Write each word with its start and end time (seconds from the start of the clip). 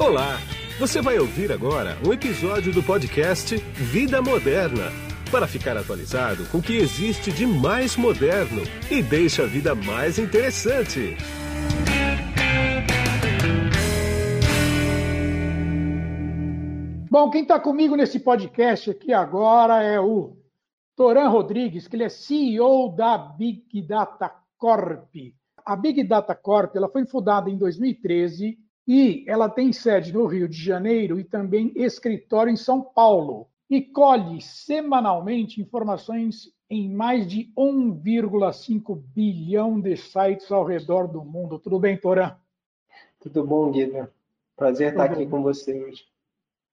Olá! 0.00 0.38
Você 0.78 1.02
vai 1.02 1.18
ouvir 1.18 1.52
agora 1.52 1.94
um 2.08 2.10
episódio 2.10 2.72
do 2.72 2.82
podcast 2.82 3.54
Vida 3.74 4.22
Moderna 4.22 4.84
para 5.30 5.46
ficar 5.46 5.76
atualizado 5.76 6.46
com 6.46 6.56
o 6.56 6.62
que 6.62 6.78
existe 6.78 7.30
de 7.30 7.46
mais 7.46 7.98
moderno 7.98 8.62
e 8.90 9.02
deixa 9.02 9.42
a 9.42 9.46
vida 9.46 9.74
mais 9.74 10.18
interessante. 10.18 11.18
Bom, 17.10 17.28
quem 17.28 17.42
está 17.42 17.60
comigo 17.60 17.94
nesse 17.94 18.20
podcast 18.20 18.92
aqui 18.92 19.12
agora 19.12 19.82
é 19.82 20.00
o 20.00 20.34
Toran 20.96 21.28
Rodrigues, 21.28 21.86
que 21.86 21.96
ele 21.96 22.04
é 22.04 22.08
CEO 22.08 22.96
da 22.96 23.18
Big 23.18 23.82
Data 23.82 24.34
Corp. 24.56 25.14
A 25.62 25.76
Big 25.76 26.02
Data 26.04 26.34
Corp 26.34 26.74
ela 26.74 26.88
foi 26.88 27.04
fundada 27.04 27.50
em 27.50 27.58
2013 27.58 28.69
e 28.92 29.22
ela 29.28 29.48
tem 29.48 29.72
sede 29.72 30.12
no 30.12 30.26
Rio 30.26 30.48
de 30.48 30.60
Janeiro 30.60 31.20
e 31.20 31.22
também 31.22 31.70
escritório 31.76 32.52
em 32.52 32.56
São 32.56 32.82
Paulo. 32.82 33.46
E 33.70 33.80
colhe 33.80 34.42
semanalmente 34.42 35.60
informações 35.60 36.52
em 36.68 36.92
mais 36.92 37.24
de 37.24 37.52
1,5 37.56 39.00
bilhão 39.14 39.80
de 39.80 39.96
sites 39.96 40.50
ao 40.50 40.64
redor 40.64 41.06
do 41.06 41.24
mundo. 41.24 41.56
Tudo 41.56 41.78
bem, 41.78 41.96
Toran? 41.96 42.34
Tudo 43.20 43.46
bom, 43.46 43.70
Guida. 43.70 44.12
Prazer 44.56 44.90
Tudo 44.90 45.02
estar 45.02 45.14
aqui 45.14 45.24
bom. 45.24 45.36
com 45.36 45.42
você 45.44 45.84
hoje. 45.84 46.04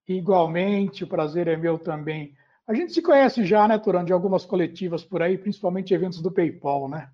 Igualmente, 0.08 1.04
o 1.04 1.06
prazer 1.06 1.46
é 1.46 1.56
meu 1.56 1.78
também. 1.78 2.34
A 2.66 2.74
gente 2.74 2.94
se 2.94 3.00
conhece 3.00 3.44
já, 3.44 3.68
né, 3.68 3.78
Toran, 3.78 4.04
de 4.04 4.12
algumas 4.12 4.44
coletivas 4.44 5.04
por 5.04 5.22
aí, 5.22 5.38
principalmente 5.38 5.94
eventos 5.94 6.20
do 6.20 6.32
PayPal, 6.32 6.88
né? 6.88 7.12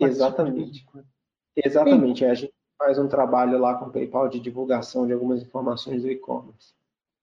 Exatamente. 0.00 0.86
Exatamente. 1.54 2.20
Gente 2.34 2.49
faz 2.80 2.98
um 2.98 3.06
trabalho 3.06 3.58
lá 3.58 3.74
com 3.74 3.84
o 3.84 3.90
PayPal 3.90 4.26
de 4.26 4.40
divulgação 4.40 5.06
de 5.06 5.12
algumas 5.12 5.42
informações 5.42 6.00
do 6.00 6.10
e-commerce. 6.10 6.72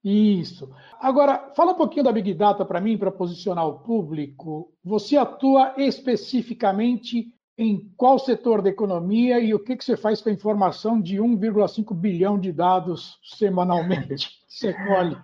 Isso. 0.03 0.69
Agora, 0.99 1.52
fala 1.55 1.72
um 1.72 1.75
pouquinho 1.75 2.03
da 2.03 2.11
Big 2.11 2.31
Data 2.36 2.64
para 2.64 2.80
mim, 2.80 2.95
para 2.95 3.11
posicionar 3.11 3.67
o 3.67 3.80
público. 3.80 4.72
Você 4.86 5.17
atua 5.17 5.73
especificamente 5.75 7.33
em 7.58 7.91
qual 7.97 8.19
setor 8.19 8.61
da 8.61 8.69
economia 8.69 9.39
e 9.39 9.52
o 9.55 9.59
que, 9.59 9.75
que 9.75 9.83
você 9.83 9.97
faz 9.97 10.22
com 10.22 10.30
a 10.30 10.31
informação 10.31 11.02
de 11.02 11.17
1,5 11.17 11.92
bilhão 11.95 12.39
de 12.39 12.52
dados 12.52 13.17
semanalmente? 13.23 14.38
Você 14.47 14.73
colhe. 14.73 15.17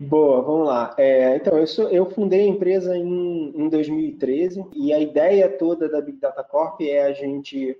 Boa, 0.00 0.42
vamos 0.42 0.66
lá. 0.66 0.94
É, 0.98 1.36
então, 1.36 1.58
eu, 1.58 1.66
sou, 1.66 1.88
eu, 1.88 2.06
fundei 2.06 2.40
a 2.40 2.48
empresa 2.48 2.96
em, 2.96 3.52
em 3.54 3.68
2013 3.68 4.64
e 4.74 4.92
a 4.92 5.00
ideia 5.00 5.48
toda 5.48 5.88
da 5.88 6.00
Big 6.00 6.18
Data 6.18 6.42
Corp 6.42 6.80
é 6.80 7.04
a 7.04 7.12
gente 7.12 7.78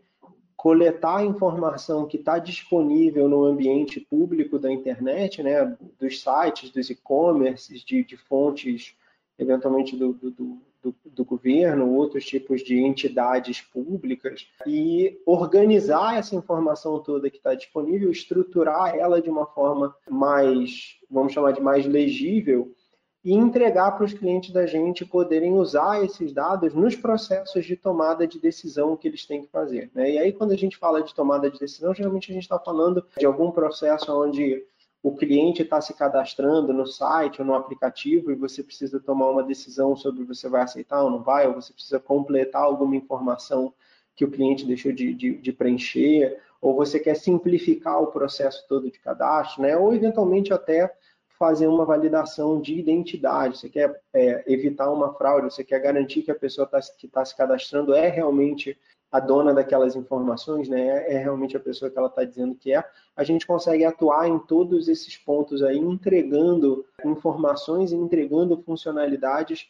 coletar 0.59 1.19
a 1.19 1.25
informação 1.25 2.05
que 2.05 2.17
está 2.17 2.37
disponível 2.37 3.29
no 3.29 3.45
ambiente 3.45 4.01
público 4.01 4.59
da 4.59 4.71
internet, 4.71 5.41
né, 5.41 5.79
dos 6.01 6.21
sites, 6.21 6.71
dos 6.71 6.91
e-commerces, 6.91 7.85
de, 7.85 8.03
de, 8.03 8.17
fontes, 8.17 8.93
eventualmente 9.39 9.97
do, 9.97 10.13
do, 10.13 10.33
do, 10.33 10.95
do, 11.05 11.25
governo, 11.25 11.95
outros 11.95 12.27
tipos 12.27 12.61
de 12.65 12.77
entidades 12.77 13.61
públicas, 13.61 14.49
e 14.67 15.23
organizar 15.25 16.19
essa 16.19 16.35
informação 16.35 16.99
toda 16.99 17.31
que 17.31 17.37
está 17.37 17.55
disponível, 17.55 18.11
estruturar 18.11 18.97
ela 18.97 19.23
de 19.23 19.31
uma 19.31 19.47
forma 19.47 19.95
mais, 20.11 20.97
vamos 21.09 21.33
chamar 21.33 21.53
de 21.53 21.61
mais 21.61 21.87
legível, 21.87 22.75
e 23.25 23.33
entregar 23.33 23.93
para 23.93 24.05
os 24.05 24.13
clientes 24.13 24.53
da 24.53 24.65
gente 24.65 25.05
poderem 25.05 25.53
usar 25.55 26.05
esses 26.05 26.33
dados 26.33 26.73
nos 26.73 26.95
processos 26.95 27.65
de 27.65 27.77
tomada 27.77 28.27
de 28.27 28.39
decisão 28.39 28.97
que 28.97 29.09
eles 29.09 29.27
têm 29.27 29.43
que 29.43 29.49
fazer. 29.49 29.91
Né? 29.95 30.13
E 30.13 30.19
aí, 30.19 30.33
quando 30.33 30.53
a 30.53 30.57
gente 30.57 30.77
fala 30.77 31.03
de 31.03 31.15
tomada 31.15 31.51
de 31.51 31.59
decisão, 31.59 31.93
geralmente 31.93 32.31
a 32.31 32.35
gente 32.35 32.45
está 32.45 32.59
falando 32.59 33.05
de 33.19 33.27
algum 33.27 33.51
processo 33.51 34.13
onde 34.13 34.65
o 35.03 35.15
cliente 35.15 35.63
está 35.63 35.81
se 35.81 35.95
cadastrando 35.95 36.73
no 36.73 36.87
site 36.87 37.41
ou 37.41 37.47
no 37.47 37.55
aplicativo 37.55 38.31
e 38.31 38.35
você 38.35 38.63
precisa 38.63 39.01
tomar 39.01 39.31
uma 39.31 39.43
decisão 39.43 39.97
sobre 39.97 40.25
você 40.25 40.49
vai 40.49 40.63
aceitar 40.63 41.03
ou 41.03 41.11
não 41.11 41.23
vai, 41.23 41.47
ou 41.47 41.55
você 41.55 41.73
precisa 41.73 42.01
completar 42.01 42.63
alguma 42.63 42.97
informação 42.97 43.73
que 44.15 44.25
o 44.25 44.31
cliente 44.31 44.67
deixou 44.67 44.93
de, 44.93 45.15
de, 45.15 45.37
de 45.37 45.53
preencher, 45.53 46.41
ou 46.61 46.75
você 46.75 46.99
quer 46.99 47.15
simplificar 47.15 48.03
o 48.03 48.09
processo 48.09 48.67
todo 48.69 48.91
de 48.91 48.99
cadastro, 48.99 49.63
né? 49.63 49.77
ou 49.77 49.95
eventualmente 49.95 50.53
até 50.53 50.93
fazer 51.39 51.67
uma 51.67 51.85
validação 51.85 52.61
de 52.61 52.79
identidade, 52.79 53.59
você 53.59 53.69
quer 53.69 54.01
é, 54.13 54.45
evitar 54.53 54.91
uma 54.91 55.15
fraude, 55.15 55.53
você 55.53 55.63
quer 55.63 55.81
garantir 55.81 56.23
que 56.23 56.31
a 56.31 56.35
pessoa 56.35 56.67
tá, 56.67 56.81
que 56.99 57.07
está 57.07 57.25
se 57.25 57.37
cadastrando 57.37 57.95
é 57.95 58.09
realmente 58.09 58.77
a 59.11 59.21
dona 59.21 59.55
daquelas 59.55 59.97
informações, 59.97 60.69
né? 60.69 61.11
É, 61.11 61.19
realmente 61.19 61.57
a 61.57 61.61
pessoa 61.61 61.91
que 61.91 61.99
ela 61.99 62.09
está 62.09 62.25
dizendo 62.25 62.55
que 62.55 62.75
é. 62.75 62.85
A 63.17 63.25
gente 63.25 63.47
consegue 63.47 63.85
atuar 63.85 64.29
em 64.29 64.39
todos 64.39 64.89
esses 64.89 65.17
pontos 65.17 65.63
aí, 65.63 65.79
entregando 65.79 66.85
informações 67.05 67.91
e 67.91 67.97
entregando 67.97 68.61
funcionalidades 68.63 69.67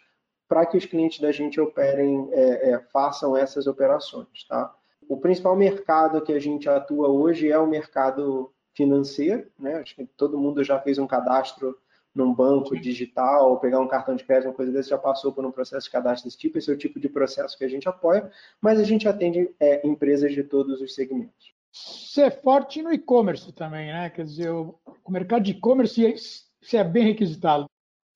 para 0.48 0.66
que 0.66 0.76
os 0.76 0.86
clientes 0.86 1.20
da 1.20 1.30
gente 1.30 1.60
operem, 1.60 2.28
é, 2.32 2.70
é, 2.70 2.78
façam 2.92 3.36
essas 3.36 3.66
operações, 3.66 4.44
tá? 4.48 4.74
O 5.08 5.16
principal 5.16 5.54
mercado 5.54 6.20
que 6.20 6.32
a 6.32 6.38
gente 6.38 6.68
atua 6.68 7.08
hoje 7.08 7.50
é 7.50 7.58
o 7.58 7.66
mercado 7.66 8.52
financeiro, 8.78 9.44
né? 9.58 9.74
Acho 9.74 9.96
que 9.96 10.06
todo 10.06 10.38
mundo 10.38 10.62
já 10.62 10.78
fez 10.78 10.98
um 10.98 11.06
cadastro 11.06 11.76
num 12.14 12.32
banco 12.32 12.78
digital, 12.78 13.50
ou 13.50 13.58
pegar 13.58 13.80
um 13.80 13.88
cartão 13.88 14.16
de 14.16 14.24
crédito, 14.24 14.48
uma 14.48 14.54
coisa 14.54 14.72
desse, 14.72 14.88
já 14.88 14.98
passou 14.98 15.32
por 15.32 15.44
um 15.44 15.52
processo 15.52 15.86
de 15.86 15.92
cadastro 15.92 16.26
desse 16.26 16.38
tipo, 16.38 16.58
esse 16.58 16.70
é 16.70 16.74
o 16.74 16.78
tipo 16.78 16.98
de 16.98 17.08
processo 17.08 17.58
que 17.58 17.64
a 17.64 17.68
gente 17.68 17.88
apoia, 17.88 18.30
mas 18.60 18.78
a 18.80 18.84
gente 18.84 19.06
atende 19.06 19.50
é, 19.60 19.86
empresas 19.86 20.32
de 20.32 20.42
todos 20.42 20.80
os 20.80 20.94
segmentos. 20.94 21.52
Você 21.70 22.22
é 22.22 22.30
forte 22.30 22.82
no 22.82 22.92
e-commerce 22.92 23.52
também, 23.52 23.92
né? 23.92 24.10
Quer 24.10 24.24
dizer, 24.24 24.50
o, 24.50 24.74
mercado 25.08 25.42
de 25.42 25.52
e-commerce 25.52 26.16
você 26.60 26.76
é 26.78 26.84
bem 26.84 27.04
requisitado. 27.04 27.66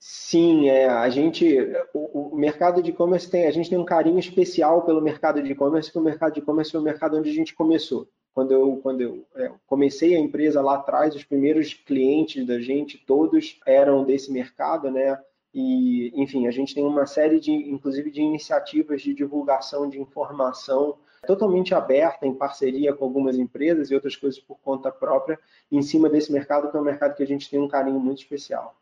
Sim, 0.00 0.68
é, 0.68 0.88
a 0.88 1.08
gente, 1.10 1.46
o, 1.94 2.34
o 2.34 2.36
mercado 2.36 2.82
de 2.82 2.90
e-commerce 2.90 3.30
tem, 3.30 3.46
a 3.46 3.52
gente 3.52 3.68
tem 3.68 3.78
um 3.78 3.84
carinho 3.84 4.18
especial 4.18 4.82
pelo 4.82 5.00
mercado 5.00 5.40
de 5.40 5.52
e-commerce, 5.52 5.88
porque 5.90 5.98
o 5.98 6.02
mercado 6.02 6.32
de 6.32 6.40
e-commerce 6.40 6.72
foi 6.72 6.80
o 6.80 6.84
mercado 6.84 7.18
onde 7.18 7.30
a 7.30 7.34
gente 7.34 7.54
começou 7.54 8.08
quando 8.34 8.52
eu, 8.52 8.76
quando 8.82 9.00
eu 9.00 9.26
é, 9.36 9.50
comecei 9.66 10.16
a 10.16 10.20
empresa 10.20 10.60
lá 10.60 10.76
atrás, 10.76 11.14
os 11.14 11.24
primeiros 11.24 11.74
clientes 11.74 12.46
da 12.46 12.58
gente, 12.60 12.98
todos 12.98 13.60
eram 13.66 14.04
desse 14.04 14.32
mercado, 14.32 14.90
né? 14.90 15.18
E, 15.54 16.10
enfim, 16.14 16.46
a 16.46 16.50
gente 16.50 16.74
tem 16.74 16.82
uma 16.82 17.04
série 17.04 17.38
de, 17.38 17.52
inclusive, 17.52 18.10
de 18.10 18.22
iniciativas 18.22 19.02
de 19.02 19.12
divulgação 19.12 19.88
de 19.88 20.00
informação 20.00 20.96
totalmente 21.26 21.74
aberta, 21.74 22.26
em 22.26 22.34
parceria 22.34 22.94
com 22.94 23.04
algumas 23.04 23.38
empresas 23.38 23.90
e 23.90 23.94
outras 23.94 24.16
coisas 24.16 24.40
por 24.40 24.58
conta 24.60 24.90
própria, 24.90 25.38
em 25.70 25.82
cima 25.82 26.08
desse 26.08 26.32
mercado, 26.32 26.70
que 26.70 26.76
é 26.76 26.80
um 26.80 26.84
mercado 26.84 27.14
que 27.14 27.22
a 27.22 27.26
gente 27.26 27.50
tem 27.50 27.60
um 27.60 27.68
carinho 27.68 28.00
muito 28.00 28.22
especial. 28.22 28.74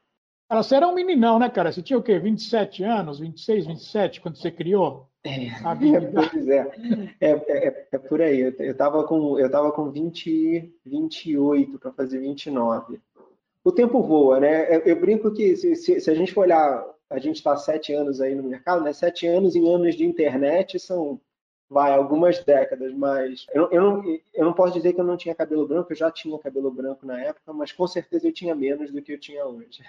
Cara, 0.50 0.65
você 0.65 0.75
era 0.75 0.88
um 0.88 0.94
meninão, 0.94 1.38
né, 1.38 1.49
cara? 1.49 1.71
Você 1.71 1.81
tinha 1.81 1.97
o 1.97 2.03
quê? 2.03 2.19
27 2.19 2.83
anos, 2.83 3.21
26, 3.21 3.69
27, 3.69 4.21
quando 4.21 4.37
você 4.37 4.50
criou? 4.50 5.06
É, 5.22 5.31
pois 6.28 6.49
é. 6.49 6.72
É, 7.21 7.31
é, 7.31 7.88
é 7.93 7.99
por 7.99 8.21
aí. 8.21 8.41
Eu 8.41 8.72
estava 8.72 9.05
com, 9.05 9.39
eu 9.39 9.49
tava 9.49 9.71
com 9.71 9.93
20, 9.93 10.75
28 10.84 11.78
para 11.78 11.93
fazer 11.93 12.19
29. 12.19 13.00
O 13.62 13.71
tempo 13.71 14.03
voa, 14.03 14.41
né? 14.41 14.75
Eu, 14.75 14.81
eu 14.81 15.00
brinco 15.00 15.33
que 15.33 15.55
se, 15.55 15.77
se, 15.77 16.00
se, 16.00 16.10
a 16.10 16.15
gente 16.15 16.34
for 16.34 16.41
olhar, 16.41 16.84
a 17.09 17.19
gente 17.21 17.37
está 17.37 17.56
sete 17.56 17.93
anos 17.93 18.21
aí 18.21 18.34
no 18.34 18.43
mercado, 18.43 18.83
né? 18.83 18.93
Sete 18.93 19.28
anos 19.28 19.55
em 19.55 19.72
anos 19.72 19.94
de 19.94 20.05
internet 20.05 20.81
são, 20.81 21.21
vai, 21.69 21.93
algumas 21.93 22.43
décadas, 22.43 22.93
mas 22.93 23.47
eu, 23.55 23.71
eu, 23.71 23.83
não, 23.83 24.19
eu 24.34 24.44
não 24.47 24.53
posso 24.53 24.75
dizer 24.75 24.94
que 24.94 25.00
eu 25.00 25.05
não 25.05 25.16
tinha 25.16 25.33
cabelo 25.33 25.69
branco, 25.69 25.93
eu 25.93 25.97
já 25.97 26.10
tinha 26.10 26.37
cabelo 26.41 26.72
branco 26.72 27.06
na 27.06 27.21
época, 27.21 27.53
mas 27.53 27.71
com 27.71 27.87
certeza 27.87 28.27
eu 28.27 28.33
tinha 28.33 28.53
menos 28.53 28.91
do 28.91 29.00
que 29.00 29.12
eu 29.12 29.21
tinha 29.21 29.47
hoje 29.47 29.84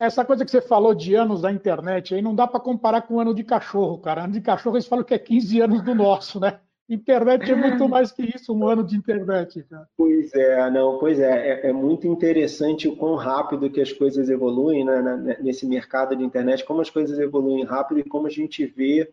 essa 0.00 0.24
coisa 0.24 0.46
que 0.46 0.50
você 0.50 0.62
falou 0.62 0.94
de 0.94 1.14
anos 1.14 1.42
da 1.42 1.52
internet 1.52 2.14
aí 2.14 2.22
não 2.22 2.34
dá 2.34 2.46
para 2.46 2.58
comparar 2.58 3.02
com 3.02 3.20
ano 3.20 3.34
de 3.34 3.44
cachorro, 3.44 3.98
cara. 3.98 4.24
Ano 4.24 4.32
de 4.32 4.40
cachorro 4.40 4.76
eles 4.76 4.86
falam 4.86 5.04
que 5.04 5.12
é 5.12 5.18
15 5.18 5.60
anos 5.60 5.82
do 5.82 5.94
nosso, 5.94 6.40
né? 6.40 6.58
Internet 6.88 7.52
é 7.52 7.54
muito 7.54 7.86
mais 7.86 8.10
que 8.10 8.22
isso, 8.34 8.54
um 8.54 8.66
ano 8.66 8.82
de 8.82 8.96
internet, 8.96 9.62
cara. 9.64 9.86
Pois 9.98 10.32
é, 10.34 10.70
não, 10.70 10.98
pois 10.98 11.20
é, 11.20 11.50
é, 11.50 11.68
é 11.68 11.72
muito 11.72 12.06
interessante 12.06 12.88
o 12.88 12.96
quão 12.96 13.14
rápido 13.14 13.70
que 13.70 13.80
as 13.80 13.92
coisas 13.92 14.30
evoluem 14.30 14.86
né, 14.86 15.36
nesse 15.40 15.66
mercado 15.66 16.16
de 16.16 16.24
internet, 16.24 16.64
como 16.64 16.80
as 16.80 16.88
coisas 16.88 17.18
evoluem 17.18 17.64
rápido 17.64 18.00
e 18.00 18.04
como 18.04 18.26
a 18.26 18.30
gente 18.30 18.64
vê 18.64 19.12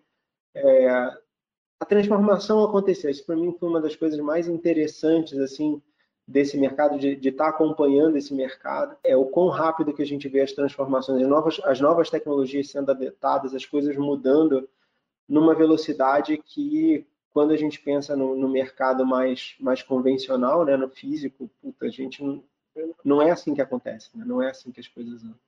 é, 0.55 0.89
a 0.89 1.85
transformação 1.85 2.63
acontecer. 2.63 3.11
Isso 3.11 3.25
para 3.25 3.35
mim 3.35 3.53
foi 3.59 3.67
uma 3.67 3.81
das 3.81 3.95
coisas 3.95 4.19
mais 4.19 4.47
interessantes, 4.47 5.37
assim, 5.37 5.81
desse 6.27 6.57
mercado, 6.57 6.99
de 6.99 7.29
estar 7.29 7.45
tá 7.45 7.49
acompanhando 7.49 8.17
esse 8.17 8.33
mercado, 8.33 8.97
é 9.03 9.15
o 9.15 9.25
quão 9.25 9.47
rápido 9.47 9.93
que 9.93 10.01
a 10.01 10.05
gente 10.05 10.27
vê 10.27 10.41
as 10.41 10.51
transformações, 10.51 11.21
as 11.21 11.27
novas, 11.27 11.61
as 11.63 11.79
novas 11.79 12.09
tecnologias 12.09 12.69
sendo 12.69 12.91
adaptadas, 12.91 13.55
as 13.55 13.65
coisas 13.65 13.95
mudando 13.95 14.67
numa 15.27 15.55
velocidade 15.55 16.37
que, 16.37 17.07
quando 17.31 17.51
a 17.51 17.57
gente 17.57 17.79
pensa 17.79 18.15
no, 18.15 18.35
no 18.35 18.49
mercado 18.49 19.05
mais, 19.05 19.55
mais 19.59 19.81
convencional, 19.81 20.65
né, 20.65 20.75
no 20.75 20.89
físico, 20.89 21.49
puta, 21.61 21.85
a 21.85 21.89
gente 21.89 22.21
não, 22.21 22.43
não 23.05 23.21
é 23.21 23.31
assim 23.31 23.53
que 23.53 23.61
acontece, 23.61 24.09
né? 24.17 24.25
não 24.25 24.41
é 24.41 24.49
assim 24.49 24.71
que 24.71 24.81
as 24.81 24.87
coisas 24.87 25.23
andam. 25.23 25.39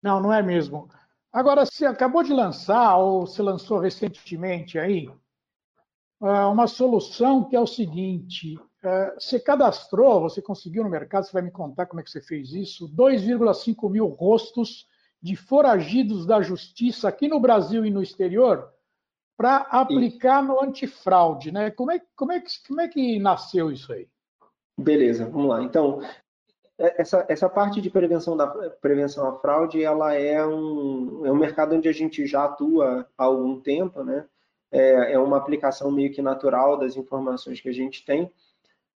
Não, 0.00 0.20
não 0.20 0.32
é 0.32 0.42
mesmo. 0.42 0.88
Agora, 1.32 1.64
você 1.66 1.86
acabou 1.86 2.22
de 2.22 2.32
lançar, 2.32 2.96
ou 2.98 3.26
se 3.26 3.42
lançou 3.42 3.78
recentemente 3.78 4.78
aí, 4.78 5.10
é, 6.22 6.44
uma 6.44 6.66
solução 6.68 7.44
que 7.44 7.56
é 7.56 7.60
o 7.60 7.66
seguinte: 7.66 8.56
você 9.18 9.40
cadastrou, 9.40 10.20
você 10.20 10.42
conseguiu 10.42 10.84
no 10.84 10.90
mercado, 10.90 11.24
você 11.24 11.32
vai 11.32 11.42
me 11.42 11.50
contar 11.50 11.86
como 11.86 12.00
é 12.00 12.02
que 12.02 12.10
você 12.10 12.20
fez 12.20 12.52
isso, 12.52 12.88
2,5 12.94 13.90
mil 13.90 14.06
rostos 14.06 14.86
de 15.22 15.36
foragidos 15.36 16.26
da 16.26 16.42
justiça 16.42 17.08
aqui 17.08 17.28
no 17.28 17.40
Brasil 17.40 17.84
e 17.84 17.90
no 17.90 18.02
exterior 18.02 18.70
para 19.36 19.56
aplicar 19.56 20.42
no 20.42 20.62
antifraude, 20.62 21.50
né? 21.50 21.70
Como 21.70 21.90
é, 21.90 22.00
como, 22.14 22.32
é 22.32 22.40
que, 22.40 22.50
como 22.66 22.80
é 22.80 22.88
que 22.88 23.18
nasceu 23.18 23.70
isso 23.70 23.92
aí? 23.92 24.06
Beleza, 24.78 25.26
vamos 25.26 25.48
lá. 25.48 25.62
Então, 25.62 26.00
é, 26.78 27.00
essa, 27.00 27.24
essa 27.28 27.48
parte 27.48 27.80
de 27.80 27.90
prevenção 27.90 28.36
da 28.36 28.46
prevenção 28.46 29.28
à 29.28 29.38
fraude, 29.38 29.82
ela 29.82 30.14
é 30.14 30.44
um, 30.44 31.24
é 31.24 31.32
um 31.32 31.36
mercado 31.36 31.74
onde 31.74 31.88
a 31.88 31.92
gente 31.92 32.26
já 32.26 32.44
atua 32.44 33.08
há 33.16 33.24
algum 33.24 33.60
tempo, 33.60 34.02
né? 34.02 34.26
É, 34.70 35.12
é 35.12 35.18
uma 35.18 35.36
aplicação 35.36 35.90
meio 35.90 36.12
que 36.12 36.20
natural 36.20 36.76
das 36.76 36.96
informações 36.96 37.60
que 37.60 37.68
a 37.68 37.72
gente 37.72 38.04
tem. 38.04 38.30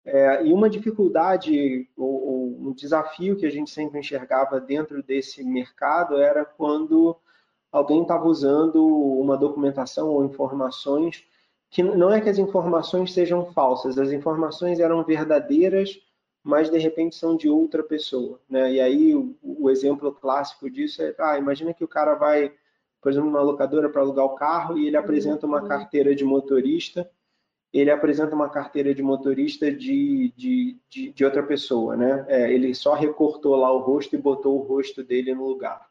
É, 0.06 0.46
e 0.46 0.54
uma 0.54 0.69
dificuldade 0.69 1.90
ou, 1.98 2.28
ou, 2.28 2.68
um 2.69 2.74
desafio 2.74 3.36
que 3.36 3.46
a 3.46 3.50
gente 3.50 3.72
sempre 3.72 4.00
enxergava 4.00 4.62
dentro 4.62 5.02
desse 5.02 5.44
mercado 5.44 6.18
era 6.18 6.46
quando 6.46 7.18
alguém 7.72 8.04
estava 8.04 8.25
usando 8.25 8.86
uma 8.86 9.36
documentação 9.36 10.10
ou 10.10 10.24
informações 10.24 11.25
que 11.72 11.81
não 11.84 12.12
é 12.12 12.22
que 12.22 12.30
as 12.30 12.38
informações 12.38 13.13
sejam 13.13 13.52
falsas, 13.52 13.98
as 13.98 14.12
informações 14.12 14.80
eram 14.80 15.04
verdadeiras, 15.04 16.00
mas 16.44 16.69
de 16.69 16.78
repente 16.78 17.16
são 17.16 17.36
de 17.36 17.50
outra 17.50 17.84
pessoa, 17.84 18.40
né? 18.48 18.74
E 18.74 18.80
aí 18.80 19.16
o, 19.16 19.36
o 19.42 19.69
exemplo 19.69 20.12
clássico 20.13 20.69
disso 20.69 21.01
é, 21.01 21.13
ah, 21.19 21.38
imagina 21.38 21.74
que 21.74 21.84
o 21.84 21.88
cara 21.88 22.13
vai, 22.13 22.54
por 23.01 23.12
exemplo, 23.12 23.30
numa 23.30 23.42
locadora 23.42 23.90
para 23.90 24.01
alugar 24.01 24.25
o 24.25 24.36
carro 24.36 24.78
e 24.78 24.88
ele 24.88 24.96
apresenta 24.96 25.48
uma 25.48 25.68
carteira 25.68 26.16
de 26.16 26.24
motorista 26.24 27.10
ele 27.80 27.92
apresenta 27.92 28.33
uma 28.33 28.48
carteira 28.48 28.95
de 28.95 29.04
motorista 29.04 29.69
de, 29.69 30.33
de, 30.38 30.77
de, 30.89 31.12
de 31.12 31.25
outra 31.25 31.44
pessoa, 31.44 31.98
né? 31.98 32.25
É, 32.30 32.54
ele 32.54 32.74
só 32.74 32.94
recortou 32.94 33.54
lá 33.57 33.69
o 33.69 33.80
rosto 33.80 34.16
e 34.16 34.18
botou 34.18 34.57
o 34.57 34.63
rosto 34.63 35.04
dele 35.04 35.36
no 35.36 35.45
lugar. 35.45 35.86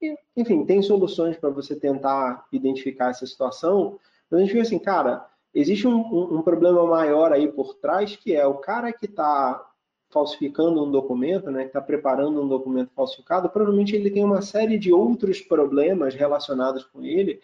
E, 0.00 0.16
enfim, 0.34 0.64
tem 0.64 0.80
soluções 0.80 1.36
para 1.36 1.50
você 1.50 1.76
tentar 1.76 2.46
identificar 2.50 3.10
essa 3.10 3.26
situação, 3.26 3.98
mas 4.30 4.40
a 4.40 4.42
gente 4.42 4.54
vê 4.54 4.60
assim, 4.60 4.78
cara, 4.78 5.26
existe 5.52 5.86
um, 5.86 5.96
um, 5.96 6.38
um 6.38 6.42
problema 6.42 6.86
maior 6.86 7.30
aí 7.30 7.46
por 7.46 7.74
trás, 7.74 8.16
que 8.16 8.34
é 8.34 8.46
o 8.46 8.54
cara 8.54 8.90
que 8.90 9.04
está 9.04 9.66
falsificando 10.08 10.82
um 10.82 10.90
documento, 10.90 11.50
né, 11.50 11.62
que 11.62 11.68
está 11.68 11.82
preparando 11.82 12.42
um 12.42 12.48
documento 12.48 12.90
falsificado, 12.94 13.50
provavelmente 13.50 13.94
ele 13.94 14.10
tem 14.10 14.24
uma 14.24 14.40
série 14.40 14.78
de 14.78 14.94
outros 14.94 15.42
problemas 15.42 16.14
relacionados 16.14 16.84
com 16.84 17.04
ele 17.04 17.42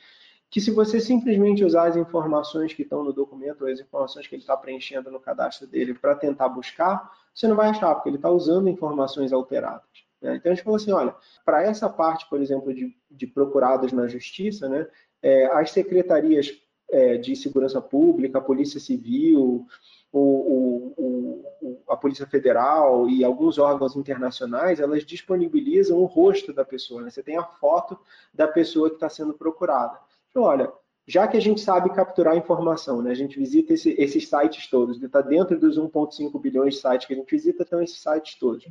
que 0.54 0.60
se 0.60 0.70
você 0.70 1.00
simplesmente 1.00 1.64
usar 1.64 1.88
as 1.88 1.96
informações 1.96 2.72
que 2.72 2.82
estão 2.82 3.02
no 3.02 3.12
documento, 3.12 3.62
ou 3.62 3.68
as 3.68 3.80
informações 3.80 4.28
que 4.28 4.36
ele 4.36 4.42
está 4.42 4.56
preenchendo 4.56 5.10
no 5.10 5.18
cadastro 5.18 5.66
dele 5.66 5.94
para 5.94 6.14
tentar 6.14 6.48
buscar, 6.48 7.10
você 7.34 7.48
não 7.48 7.56
vai 7.56 7.70
achar, 7.70 7.92
porque 7.92 8.08
ele 8.08 8.18
está 8.18 8.30
usando 8.30 8.68
informações 8.68 9.32
alteradas. 9.32 9.82
Né? 10.22 10.36
Então 10.36 10.52
a 10.52 10.54
gente 10.54 10.62
falou 10.62 10.76
assim, 10.76 10.92
olha, 10.92 11.12
para 11.44 11.64
essa 11.64 11.88
parte, 11.88 12.30
por 12.30 12.40
exemplo, 12.40 12.72
de, 12.72 12.96
de 13.10 13.26
procurados 13.26 13.90
na 13.90 14.06
justiça, 14.06 14.68
né, 14.68 14.86
é, 15.20 15.46
as 15.46 15.72
secretarias 15.72 16.52
é, 16.88 17.16
de 17.16 17.34
segurança 17.34 17.80
pública, 17.80 18.38
a 18.38 18.40
Polícia 18.40 18.78
Civil, 18.78 19.66
o, 20.12 20.20
o, 20.20 21.44
o, 21.60 21.82
a 21.88 21.96
Polícia 21.96 22.28
Federal 22.28 23.08
e 23.08 23.24
alguns 23.24 23.58
órgãos 23.58 23.96
internacionais, 23.96 24.78
elas 24.78 25.04
disponibilizam 25.04 25.98
o 25.98 26.04
rosto 26.04 26.52
da 26.52 26.64
pessoa. 26.64 27.02
Né? 27.02 27.10
Você 27.10 27.24
tem 27.24 27.36
a 27.36 27.42
foto 27.42 27.98
da 28.32 28.46
pessoa 28.46 28.88
que 28.88 28.94
está 28.94 29.08
sendo 29.08 29.34
procurada. 29.34 29.98
Então, 30.34 30.42
olha, 30.42 30.72
já 31.06 31.28
que 31.28 31.36
a 31.36 31.40
gente 31.40 31.60
sabe 31.60 31.90
capturar 31.90 32.36
informação, 32.36 33.00
né? 33.00 33.12
a 33.12 33.14
gente 33.14 33.38
visita 33.38 33.72
esse, 33.72 33.94
esses 33.96 34.28
sites 34.28 34.68
todos, 34.68 35.00
está 35.00 35.20
dentro 35.20 35.56
dos 35.56 35.78
1,5 35.78 36.40
bilhões 36.40 36.74
de 36.74 36.80
sites 36.80 37.06
que 37.06 37.12
a 37.12 37.16
gente 37.16 37.30
visita, 37.30 37.62
estão 37.62 37.80
esses 37.80 38.02
sites 38.02 38.36
todos. 38.36 38.64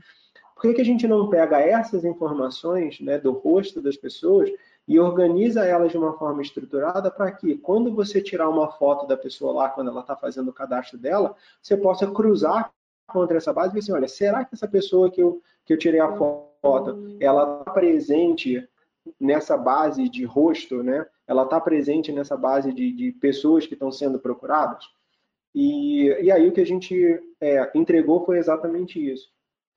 Por 0.53 0.61
que, 0.61 0.73
que 0.73 0.81
a 0.81 0.85
gente 0.85 1.07
não 1.07 1.29
pega 1.29 1.61
essas 1.61 2.03
informações 2.03 2.99
né, 2.99 3.17
do 3.17 3.31
rosto 3.31 3.81
das 3.81 3.95
pessoas 3.95 4.49
e 4.85 4.99
organiza 4.99 5.65
elas 5.65 5.91
de 5.91 5.97
uma 5.97 6.11
forma 6.17 6.41
estruturada 6.41 7.09
para 7.09 7.31
que, 7.31 7.55
quando 7.55 7.95
você 7.95 8.21
tirar 8.21 8.49
uma 8.49 8.69
foto 8.73 9.07
da 9.07 9.15
pessoa 9.15 9.53
lá, 9.53 9.69
quando 9.69 9.89
ela 9.89 10.01
está 10.01 10.17
fazendo 10.17 10.49
o 10.49 10.53
cadastro 10.53 10.97
dela, 10.97 11.33
você 11.61 11.77
possa 11.77 12.05
cruzar 12.11 12.73
contra 13.07 13.37
essa 13.37 13.53
base 13.53 13.69
e 13.69 13.73
ver 13.75 13.79
assim, 13.79 13.93
olha, 13.93 14.07
será 14.09 14.43
que 14.43 14.53
essa 14.53 14.67
pessoa 14.67 15.09
que 15.09 15.23
eu, 15.23 15.41
que 15.63 15.71
eu 15.71 15.77
tirei 15.77 16.01
a 16.01 16.11
foto, 16.17 17.17
ela 17.21 17.59
está 17.59 17.71
presente 17.71 18.67
nessa 19.19 19.57
base 19.57 20.09
de 20.09 20.23
rosto, 20.23 20.83
né? 20.83 21.05
Ela 21.27 21.43
está 21.43 21.59
presente 21.59 22.11
nessa 22.11 22.35
base 22.35 22.73
de, 22.73 22.91
de 22.91 23.11
pessoas 23.13 23.65
que 23.65 23.73
estão 23.73 23.91
sendo 23.91 24.19
procuradas. 24.19 24.85
E, 25.53 26.07
e 26.21 26.31
aí 26.31 26.47
o 26.47 26.51
que 26.51 26.61
a 26.61 26.65
gente 26.65 26.95
é, 27.39 27.71
entregou 27.75 28.25
foi 28.25 28.37
exatamente 28.37 28.99
isso. 28.99 29.29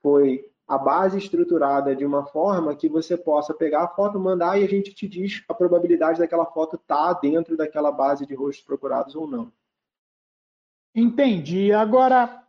Foi 0.03 0.45
a 0.67 0.77
base 0.77 1.19
estruturada 1.19 1.95
de 1.95 2.05
uma 2.05 2.25
forma 2.27 2.75
que 2.75 2.89
você 2.89 3.17
possa 3.17 3.55
pegar 3.55 3.85
a 3.85 3.89
foto, 3.89 4.19
mandar 4.19 4.61
e 4.61 4.65
a 4.65 4.69
gente 4.69 4.93
te 4.93 5.07
diz 5.07 5.45
a 5.49 5.55
probabilidade 5.55 6.19
daquela 6.19 6.47
foto 6.47 6.77
estar 6.77 7.15
tá 7.15 7.21
dentro 7.21 7.57
daquela 7.57 7.93
base 7.93 8.27
de 8.27 8.35
rostos 8.35 8.65
procurados 8.65 9.15
ou 9.15 9.29
não. 9.29 9.53
Entendi. 10.95 11.73
Agora, 11.73 12.46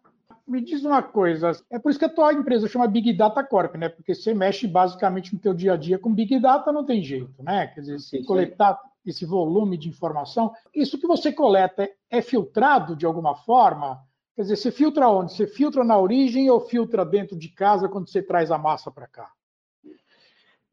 me 0.47 0.61
diz 0.61 0.83
uma 0.85 1.03
coisa, 1.03 1.51
é 1.69 1.77
por 1.77 1.89
isso 1.89 1.99
que 1.99 2.05
a 2.05 2.09
tua 2.09 2.33
empresa 2.33 2.67
chama 2.67 2.87
Big 2.87 3.11
Data 3.13 3.43
Corp, 3.43 3.75
né? 3.75 3.89
Porque 3.89 4.15
você 4.15 4.33
mexe 4.33 4.65
basicamente 4.65 5.33
no 5.33 5.39
teu 5.39 5.53
dia 5.53 5.73
a 5.73 5.77
dia 5.77 5.99
com 5.99 6.13
Big 6.13 6.39
Data, 6.39 6.71
não 6.71 6.85
tem 6.85 7.03
jeito, 7.03 7.43
né? 7.43 7.67
Quer 7.67 7.81
dizer, 7.81 7.99
se 7.99 8.23
coletar 8.23 8.79
esse 9.05 9.25
volume 9.25 9.77
de 9.77 9.89
informação, 9.89 10.53
isso 10.73 10.97
que 10.97 11.07
você 11.07 11.31
coleta 11.31 11.89
é 12.09 12.21
filtrado 12.21 12.95
de 12.95 13.05
alguma 13.05 13.35
forma? 13.35 14.01
Quer 14.35 14.43
dizer, 14.43 14.55
você 14.55 14.71
filtra 14.71 15.09
onde? 15.09 15.33
Você 15.33 15.47
filtra 15.47 15.83
na 15.83 15.97
origem 15.97 16.49
ou 16.49 16.61
filtra 16.61 17.05
dentro 17.05 17.37
de 17.37 17.49
casa 17.49 17.89
quando 17.89 18.09
você 18.09 18.21
traz 18.21 18.51
a 18.51 18.57
massa 18.57 18.91
para 18.91 19.07
cá? 19.07 19.31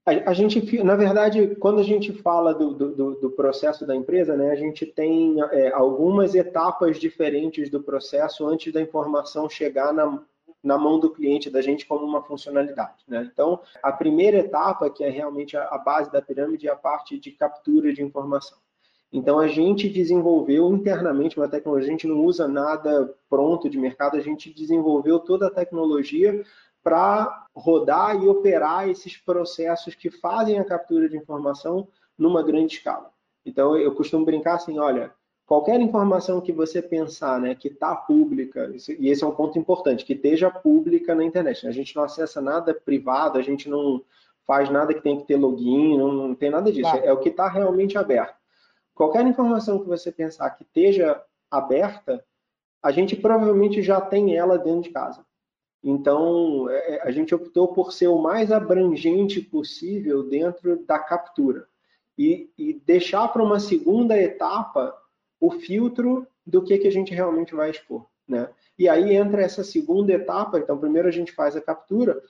A, 0.07 0.35
gente, 0.35 0.83
na 0.83 0.97
verdade, 0.97 1.57
quando 1.57 1.81
a 1.81 1.83
gente 1.83 2.13
fala 2.13 2.53
do, 2.53 2.75
do, 2.75 3.15
do 3.15 3.31
processo 3.31 3.87
da 3.87 3.97
empresa, 3.97 4.37
né, 4.37 4.51
a 4.51 4.55
gente 4.55 4.85
tem 4.85 5.41
é, 5.51 5.73
algumas 5.73 6.35
etapas 6.35 6.99
diferentes 6.99 7.71
do 7.71 7.83
processo 7.83 8.47
antes 8.47 8.71
da 8.71 8.83
informação 8.83 9.49
chegar 9.49 9.95
na, 9.95 10.23
na 10.63 10.77
mão 10.77 11.01
do 11.01 11.11
cliente 11.11 11.49
da 11.49 11.63
gente 11.63 11.87
como 11.87 12.05
uma 12.05 12.23
funcionalidade. 12.23 13.03
Né? 13.09 13.31
Então, 13.33 13.61
a 13.83 13.91
primeira 13.91 14.41
etapa, 14.41 14.91
que 14.91 15.03
é 15.03 15.09
realmente 15.09 15.57
a, 15.57 15.69
a 15.69 15.79
base 15.79 16.13
da 16.13 16.21
pirâmide, 16.21 16.69
é 16.69 16.71
a 16.71 16.77
parte 16.77 17.19
de 17.19 17.31
captura 17.31 17.91
de 17.91 18.03
informação. 18.03 18.59
Então, 19.11 19.39
a 19.39 19.49
gente 19.49 19.89
desenvolveu 19.89 20.71
internamente 20.71 21.39
uma 21.39 21.49
tecnologia, 21.49 21.89
a 21.89 21.93
gente 21.93 22.07
não 22.07 22.23
usa 22.25 22.47
nada 22.47 23.15
pronto 23.31 23.71
de 23.71 23.79
mercado, 23.79 24.19
a 24.19 24.21
gente 24.21 24.53
desenvolveu 24.53 25.19
toda 25.19 25.47
a 25.47 25.51
tecnologia 25.51 26.45
para 26.85 27.47
rodar 27.57 28.23
e 28.23 28.29
operar 28.29 28.89
esses 28.89 29.17
processos 29.17 29.95
que 29.95 30.11
fazem 30.11 30.59
a 30.59 30.65
captura 30.65 31.09
de 31.09 31.17
informação 31.17 31.89
numa 32.17 32.43
grande 32.43 32.75
escala. 32.75 33.11
Então, 33.45 33.77
eu 33.77 33.95
costumo 33.95 34.25
brincar 34.25 34.57
assim, 34.57 34.79
olha, 34.79 35.11
qualquer 35.47 35.81
informação 35.81 36.43
que 36.43 36.53
você 36.53 36.83
pensar, 36.83 37.41
né, 37.41 37.55
que 37.55 37.69
está 37.69 37.97
pública, 37.97 38.71
e 38.99 39.09
esse 39.09 39.25
é 39.25 39.27
um 39.27 39.35
ponto 39.35 39.59
importante, 39.59 40.05
que 40.05 40.13
esteja 40.13 40.51
pública 40.51 41.15
na 41.15 41.25
internet. 41.25 41.67
A 41.67 41.73
gente 41.73 41.97
não 41.97 42.05
acessa 42.05 42.41
nada 42.41 42.75
privado, 42.75 43.39
a 43.39 43.43
gente 43.43 43.69
não 43.69 44.03
faz 44.47 44.69
nada 44.69 44.93
que 44.93 45.03
tem 45.03 45.19
que 45.19 45.27
ter 45.27 45.37
login, 45.37 45.97
não, 45.97 46.13
não 46.13 46.35
tem 46.35 46.51
nada 46.51 46.71
disso. 46.71 46.91
Claro. 46.91 47.07
É 47.07 47.13
o 47.13 47.19
que 47.19 47.31
está 47.31 47.49
realmente 47.49 47.97
aberto. 47.97 48.37
Qualquer 48.95 49.27
informação 49.27 49.79
que 49.79 49.89
você 49.89 50.13
pensar 50.13 50.51
que 50.51 50.63
esteja 50.63 51.21
aberta, 51.51 52.23
a 52.83 52.93
gente 52.93 53.17
provavelmente 53.17 53.83
já 53.83 54.01
tem 54.01 54.37
ela 54.37 54.59
dentro 54.59 54.83
de 54.83 54.91
casa. 54.91 55.25
Então, 55.85 56.67
é, 56.71 57.03
a 57.03 57.11
gente 57.11 57.35
optou 57.35 57.69
por 57.69 57.93
ser 57.93 58.07
o 58.07 58.19
mais 58.19 58.51
abrangente 58.51 59.39
possível 59.43 60.23
dentro 60.23 60.83
da 60.87 60.99
captura 60.99 61.69
e, 62.17 62.51
e 62.57 62.73
deixar 62.73 63.29
para 63.29 63.43
uma 63.43 63.61
segunda 63.61 64.17
etapa 64.17 64.97
o 65.39 65.51
filtro 65.51 66.27
do 66.47 66.63
que, 66.63 66.79
que 66.79 66.89
a 66.89 66.91
gente 66.91 67.13
realmente 67.13 67.55
vai 67.55 67.71
expor. 67.71 68.07
Né? 68.27 68.49
E 68.79 68.89
aí 68.89 69.15
entra 69.15 69.43
essa 69.43 69.63
segunda 69.63 70.11
etapa. 70.11 70.59
Então, 70.59 70.79
primeiro 70.79 71.07
a 71.07 71.13
gente 71.13 71.33
faz 71.33 71.55
a 71.55 71.61
captura. 71.61 72.23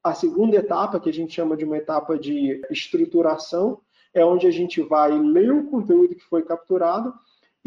A 0.00 0.14
segunda 0.14 0.56
etapa, 0.56 1.00
que 1.00 1.10
a 1.10 1.12
gente 1.12 1.34
chama 1.34 1.56
de 1.56 1.64
uma 1.64 1.78
etapa 1.78 2.16
de 2.16 2.62
estruturação, 2.70 3.80
é 4.14 4.24
onde 4.24 4.46
a 4.46 4.52
gente 4.52 4.80
vai 4.80 5.18
ler 5.18 5.50
o 5.52 5.64
conteúdo 5.64 6.14
que 6.14 6.24
foi 6.24 6.42
capturado 6.44 7.12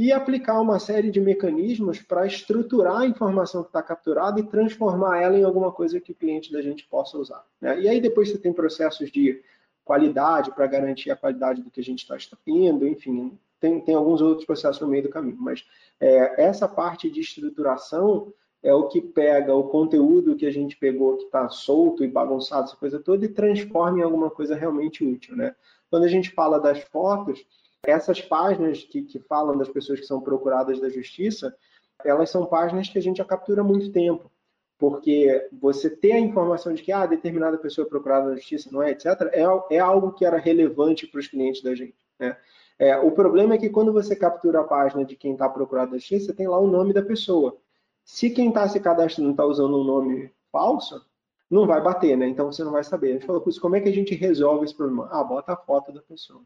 e 0.01 0.11
aplicar 0.11 0.59
uma 0.59 0.79
série 0.79 1.11
de 1.11 1.21
mecanismos 1.21 2.01
para 2.01 2.25
estruturar 2.25 3.01
a 3.01 3.05
informação 3.05 3.61
que 3.61 3.69
está 3.69 3.83
capturada 3.83 4.39
e 4.39 4.43
transformar 4.47 5.21
ela 5.21 5.37
em 5.37 5.43
alguma 5.43 5.71
coisa 5.71 6.01
que 6.01 6.11
o 6.11 6.15
cliente 6.15 6.51
da 6.51 6.59
gente 6.59 6.87
possa 6.87 7.19
usar. 7.19 7.45
Né? 7.61 7.81
E 7.81 7.87
aí 7.87 8.01
depois 8.01 8.31
você 8.31 8.39
tem 8.39 8.51
processos 8.51 9.11
de 9.11 9.43
qualidade 9.85 10.49
para 10.55 10.65
garantir 10.65 11.11
a 11.11 11.15
qualidade 11.15 11.61
do 11.61 11.69
que 11.69 11.79
a 11.79 11.83
gente 11.83 11.99
está 11.99 12.17
extraindo, 12.17 12.87
enfim, 12.87 13.37
tem, 13.59 13.79
tem 13.79 13.93
alguns 13.93 14.21
outros 14.21 14.43
processos 14.43 14.81
no 14.81 14.87
meio 14.87 15.03
do 15.03 15.09
caminho. 15.09 15.37
Mas 15.39 15.63
é, 15.99 16.45
essa 16.45 16.67
parte 16.67 17.07
de 17.07 17.19
estruturação 17.19 18.33
é 18.63 18.73
o 18.73 18.87
que 18.87 19.01
pega 19.01 19.53
o 19.53 19.65
conteúdo 19.65 20.35
que 20.35 20.47
a 20.47 20.51
gente 20.51 20.75
pegou 20.77 21.17
que 21.17 21.25
está 21.25 21.47
solto 21.47 22.03
e 22.03 22.07
bagunçado, 22.07 22.63
essa 22.63 22.75
coisa 22.75 22.99
toda, 22.99 23.23
e 23.23 23.29
transforma 23.29 23.99
em 23.99 24.01
alguma 24.01 24.31
coisa 24.31 24.55
realmente 24.55 25.05
útil. 25.05 25.35
Né? 25.35 25.53
Quando 25.91 26.05
a 26.05 26.09
gente 26.09 26.31
fala 26.31 26.59
das 26.59 26.79
fotos, 26.85 27.45
essas 27.83 28.21
páginas 28.21 28.83
que, 28.83 29.01
que 29.01 29.19
falam 29.19 29.57
das 29.57 29.69
pessoas 29.69 29.99
que 29.99 30.05
são 30.05 30.21
procuradas 30.21 30.79
da 30.79 30.89
justiça, 30.89 31.55
elas 32.03 32.29
são 32.29 32.45
páginas 32.45 32.89
que 32.89 32.97
a 32.97 33.01
gente 33.01 33.17
já 33.17 33.25
captura 33.25 33.61
há 33.61 33.63
muito 33.63 33.91
tempo. 33.91 34.31
Porque 34.77 35.47
você 35.51 35.89
ter 35.89 36.13
a 36.13 36.19
informação 36.19 36.73
de 36.73 36.81
que 36.81 36.91
ah, 36.91 37.05
determinada 37.05 37.57
pessoa 37.57 37.85
é 37.85 37.89
procurada 37.89 38.29
na 38.29 38.35
justiça, 38.35 38.69
não 38.71 38.81
é, 38.81 38.91
etc., 38.91 39.05
é, 39.31 39.75
é 39.75 39.79
algo 39.79 40.11
que 40.11 40.25
era 40.25 40.37
relevante 40.37 41.05
para 41.05 41.19
os 41.19 41.27
clientes 41.27 41.61
da 41.61 41.75
gente. 41.75 41.95
Né? 42.19 42.35
É, 42.79 42.97
o 42.97 43.11
problema 43.11 43.53
é 43.53 43.57
que 43.59 43.69
quando 43.69 43.93
você 43.93 44.15
captura 44.15 44.61
a 44.61 44.63
página 44.63 45.05
de 45.05 45.15
quem 45.15 45.33
está 45.33 45.47
procurado 45.47 45.91
na 45.91 45.97
justiça, 45.97 46.33
tem 46.33 46.47
lá 46.47 46.59
o 46.59 46.67
nome 46.67 46.93
da 46.93 47.03
pessoa. 47.03 47.57
Se 48.03 48.29
quem 48.31 48.49
está 48.49 48.67
se 48.67 48.79
cadastrando 48.79 49.31
está 49.31 49.45
usando 49.45 49.79
um 49.79 49.83
nome 49.83 50.31
falso, 50.51 51.05
não 51.49 51.67
vai 51.67 51.79
bater, 51.79 52.17
né? 52.17 52.27
Então 52.27 52.51
você 52.51 52.63
não 52.63 52.71
vai 52.71 52.83
saber. 52.83 53.09
A 53.09 53.13
gente 53.13 53.25
falou, 53.27 53.43
como 53.61 53.75
é 53.75 53.81
que 53.81 53.89
a 53.89 53.93
gente 53.93 54.15
resolve 54.15 54.65
esse 54.65 54.75
problema? 54.75 55.07
Ah, 55.11 55.23
bota 55.23 55.53
a 55.53 55.57
foto 55.57 55.91
da 55.91 56.01
pessoa. 56.01 56.41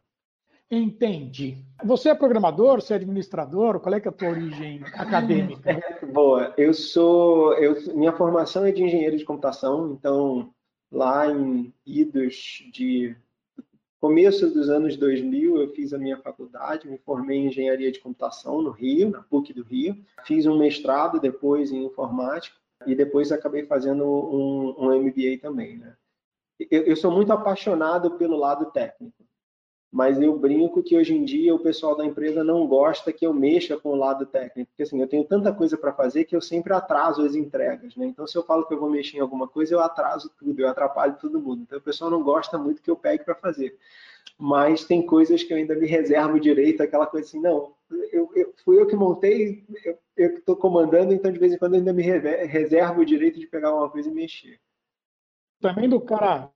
Entendi. 0.70 1.58
Você 1.84 2.10
é 2.10 2.16
programador, 2.16 2.82
você 2.82 2.94
é 2.94 2.96
administrador? 2.96 3.80
Qual 3.80 3.94
é, 3.94 4.02
é 4.04 4.08
a 4.08 4.12
tua 4.12 4.30
origem 4.30 4.82
acadêmica? 4.94 5.80
Boa, 6.12 6.54
eu 6.58 6.74
sou. 6.74 7.54
Eu, 7.54 7.96
minha 7.96 8.12
formação 8.12 8.66
é 8.66 8.72
de 8.72 8.84
engenheiro 8.84 9.16
de 9.16 9.26
computação, 9.26 9.92
então 9.92 10.52
lá 10.92 11.30
em 11.32 11.72
idos 11.86 12.64
de 12.74 13.16
começo 14.00 14.52
dos 14.52 14.70
anos 14.70 14.98
2000 14.98 15.62
eu 15.62 15.70
fiz 15.74 15.94
a 15.94 15.98
minha 15.98 16.18
faculdade, 16.18 16.88
me 16.88 16.98
formei 16.98 17.40
em 17.40 17.48
engenharia 17.48 17.92
de 17.92 18.00
computação 18.00 18.62
no 18.62 18.72
Rio, 18.72 19.10
na 19.10 19.22
PUC 19.22 19.54
do 19.54 19.64
Rio, 19.64 19.98
fiz 20.26 20.46
um 20.46 20.58
mestrado 20.58 21.20
depois 21.20 21.72
em 21.72 21.86
informática 21.86 22.56
e 22.86 22.96
depois 22.96 23.32
acabei 23.32 23.66
fazendo 23.66 24.04
um, 24.04 24.76
um 24.78 25.02
MBA 25.02 25.40
também, 25.42 25.78
né? 25.78 25.96
Eu, 26.72 26.84
eu 26.84 26.96
sou 26.96 27.12
muito 27.12 27.32
apaixonado 27.34 28.12
pelo 28.12 28.38
lado 28.38 28.72
técnico 28.72 29.25
mas 29.96 30.20
eu 30.20 30.38
brinco 30.38 30.84
que 30.84 30.98
hoje 30.98 31.16
em 31.16 31.24
dia 31.24 31.56
o 31.56 31.60
pessoal 31.60 31.96
da 31.96 32.04
empresa 32.04 32.44
não 32.44 32.68
gosta 32.68 33.14
que 33.14 33.26
eu 33.26 33.34
mexa 33.34 33.78
com 33.78 33.92
o 33.92 33.96
lado 33.96 34.26
técnico, 34.26 34.70
porque 34.72 34.84
assim, 34.84 35.00
eu 35.00 35.08
tenho 35.08 35.24
tanta 35.24 35.54
coisa 35.54 35.78
para 35.78 35.94
fazer 35.94 36.26
que 36.26 36.36
eu 36.36 36.42
sempre 36.42 36.74
atraso 36.74 37.22
as 37.22 37.34
entregas, 37.34 37.96
né? 37.96 38.08
Então 38.08 38.28
se 38.28 38.38
eu 38.38 38.44
falo 38.44 38.66
que 38.66 38.74
eu 38.74 38.78
vou 38.78 38.90
mexer 38.90 39.16
em 39.16 39.22
alguma 39.22 39.48
coisa, 39.48 39.74
eu 39.74 39.80
atraso 39.80 40.30
tudo, 40.38 40.60
eu 40.60 40.68
atrapalho 40.68 41.16
todo 41.18 41.40
mundo. 41.40 41.62
Então 41.62 41.78
o 41.78 41.82
pessoal 41.82 42.12
não 42.12 42.22
gosta 42.22 42.58
muito 42.58 42.82
que 42.82 42.92
eu 42.92 42.98
pegue 42.98 43.24
para 43.24 43.36
fazer. 43.36 43.78
Mas 44.38 44.84
tem 44.84 45.02
coisas 45.02 45.44
que 45.44 45.54
eu 45.54 45.58
ainda 45.58 45.74
me 45.74 45.88
reservo 45.88 46.42
direito, 46.42 46.84
aquela 46.84 47.08
coisa 47.08 47.26
assim, 47.26 47.40
não, 47.40 47.72
eu, 48.12 48.30
eu 48.36 48.54
fui 48.66 48.78
eu 48.78 48.88
que 48.88 48.98
montei, 48.98 49.64
eu 50.18 50.36
estou 50.36 50.58
comandando, 50.58 51.14
então 51.14 51.32
de 51.32 51.40
vez 51.40 51.54
em 51.54 51.58
quando 51.58 51.76
eu 51.76 51.80
ainda 51.80 51.94
me 51.94 52.04
reservo 52.04 53.00
o 53.00 53.06
direito 53.06 53.40
de 53.40 53.48
pegar 53.48 53.74
uma 53.74 53.90
coisa 53.90 54.10
e 54.10 54.14
mexer. 54.14 54.60
Também 55.62 55.88
do 55.88 56.02
cara 56.02 56.52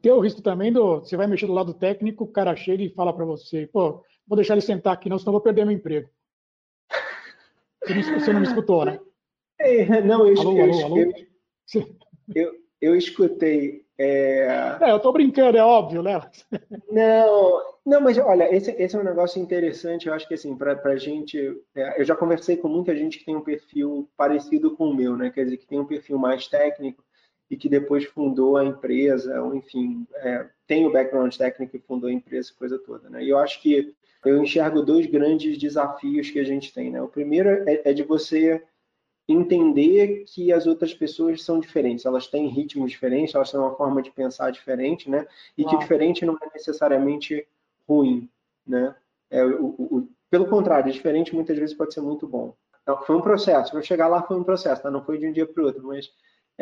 tem 0.00 0.12
o 0.12 0.20
risco 0.20 0.42
também 0.42 0.72
do. 0.72 1.00
Você 1.00 1.16
vai 1.16 1.26
mexer 1.26 1.46
do 1.46 1.52
lado 1.52 1.74
técnico, 1.74 2.24
o 2.24 2.32
cara 2.32 2.54
chega 2.56 2.82
e 2.82 2.90
fala 2.90 3.12
para 3.12 3.24
você: 3.24 3.66
pô, 3.66 4.02
vou 4.26 4.36
deixar 4.36 4.54
ele 4.54 4.60
sentar 4.60 4.92
aqui, 4.92 5.08
não, 5.08 5.18
senão 5.18 5.32
vou 5.32 5.40
perder 5.40 5.64
meu 5.64 5.74
emprego. 5.74 6.08
Você 7.84 7.94
não, 7.94 8.20
você 8.20 8.32
não 8.32 8.40
me 8.40 8.46
escutou, 8.46 8.84
né? 8.84 9.00
É, 9.58 10.02
não, 10.02 10.26
eu, 10.26 10.40
alô, 10.40 10.56
eu, 10.56 10.64
alô, 10.64 10.84
alô? 10.84 10.98
Eu, 10.98 11.12
eu, 12.34 12.52
eu, 12.80 12.96
escutei. 12.96 13.84
É... 13.98 14.78
é 14.80 14.90
eu 14.90 14.96
estou 14.96 15.12
brincando, 15.12 15.58
é 15.58 15.64
óbvio, 15.64 16.02
né? 16.02 16.20
Não, 16.90 17.62
não, 17.84 18.00
mas 18.00 18.18
olha, 18.18 18.54
esse, 18.54 18.70
esse 18.72 18.94
é 18.94 18.98
um 18.98 19.04
negócio 19.04 19.40
interessante. 19.40 20.06
Eu 20.06 20.14
acho 20.14 20.26
que 20.26 20.34
assim, 20.34 20.56
para 20.56 20.80
a 20.84 20.96
gente, 20.96 21.38
é, 21.74 22.00
eu 22.00 22.04
já 22.04 22.14
conversei 22.14 22.56
com 22.56 22.68
muita 22.68 22.94
gente 22.96 23.18
que 23.18 23.24
tem 23.24 23.36
um 23.36 23.42
perfil 23.42 24.08
parecido 24.16 24.76
com 24.76 24.88
o 24.88 24.94
meu, 24.94 25.16
né? 25.16 25.30
Quer 25.30 25.44
dizer, 25.44 25.56
que 25.56 25.66
tem 25.66 25.80
um 25.80 25.86
perfil 25.86 26.18
mais 26.18 26.46
técnico 26.48 27.02
e 27.52 27.56
que 27.56 27.68
depois 27.68 28.06
fundou 28.06 28.56
a 28.56 28.64
empresa, 28.64 29.42
ou 29.42 29.54
enfim, 29.54 30.06
é, 30.14 30.46
tem 30.66 30.86
o 30.86 30.90
background 30.90 31.36
técnico 31.36 31.76
e 31.76 31.80
fundou 31.80 32.08
a 32.08 32.12
empresa, 32.12 32.50
coisa 32.58 32.78
toda. 32.78 33.10
Né? 33.10 33.24
E 33.24 33.28
eu 33.28 33.36
acho 33.36 33.60
que 33.60 33.94
eu 34.24 34.42
enxergo 34.42 34.80
dois 34.80 35.04
grandes 35.04 35.58
desafios 35.58 36.30
que 36.30 36.38
a 36.38 36.44
gente 36.44 36.72
tem. 36.72 36.90
Né? 36.90 37.02
O 37.02 37.08
primeiro 37.08 37.50
é, 37.68 37.90
é 37.90 37.92
de 37.92 38.02
você 38.02 38.64
entender 39.28 40.24
que 40.26 40.50
as 40.50 40.66
outras 40.66 40.94
pessoas 40.94 41.44
são 41.44 41.60
diferentes, 41.60 42.06
elas 42.06 42.26
têm 42.26 42.48
ritmos 42.48 42.90
diferentes, 42.90 43.34
elas 43.34 43.50
têm 43.50 43.60
uma 43.60 43.76
forma 43.76 44.00
de 44.00 44.10
pensar 44.10 44.50
diferente, 44.50 45.08
né? 45.08 45.26
E 45.56 45.64
que 45.64 45.78
diferente 45.78 46.24
não 46.24 46.36
é 46.42 46.46
necessariamente 46.52 47.46
ruim, 47.86 48.28
né? 48.66 48.96
É, 49.30 49.44
o, 49.44 49.66
o, 49.78 50.08
pelo 50.28 50.48
contrário, 50.48 50.92
diferente 50.92 51.34
muitas 51.34 51.56
vezes 51.56 51.76
pode 51.76 51.94
ser 51.94 52.00
muito 52.00 52.26
bom. 52.26 52.56
Então, 52.82 53.00
foi 53.02 53.14
um 53.14 53.20
processo. 53.20 53.70
Para 53.70 53.82
chegar 53.82 54.08
lá 54.08 54.22
foi 54.22 54.36
um 54.36 54.42
processo, 54.42 54.82
tá? 54.82 54.90
não 54.90 55.04
foi 55.04 55.18
de 55.18 55.28
um 55.28 55.32
dia 55.32 55.46
para 55.46 55.62
o 55.62 55.66
outro, 55.66 55.86
mas 55.86 56.10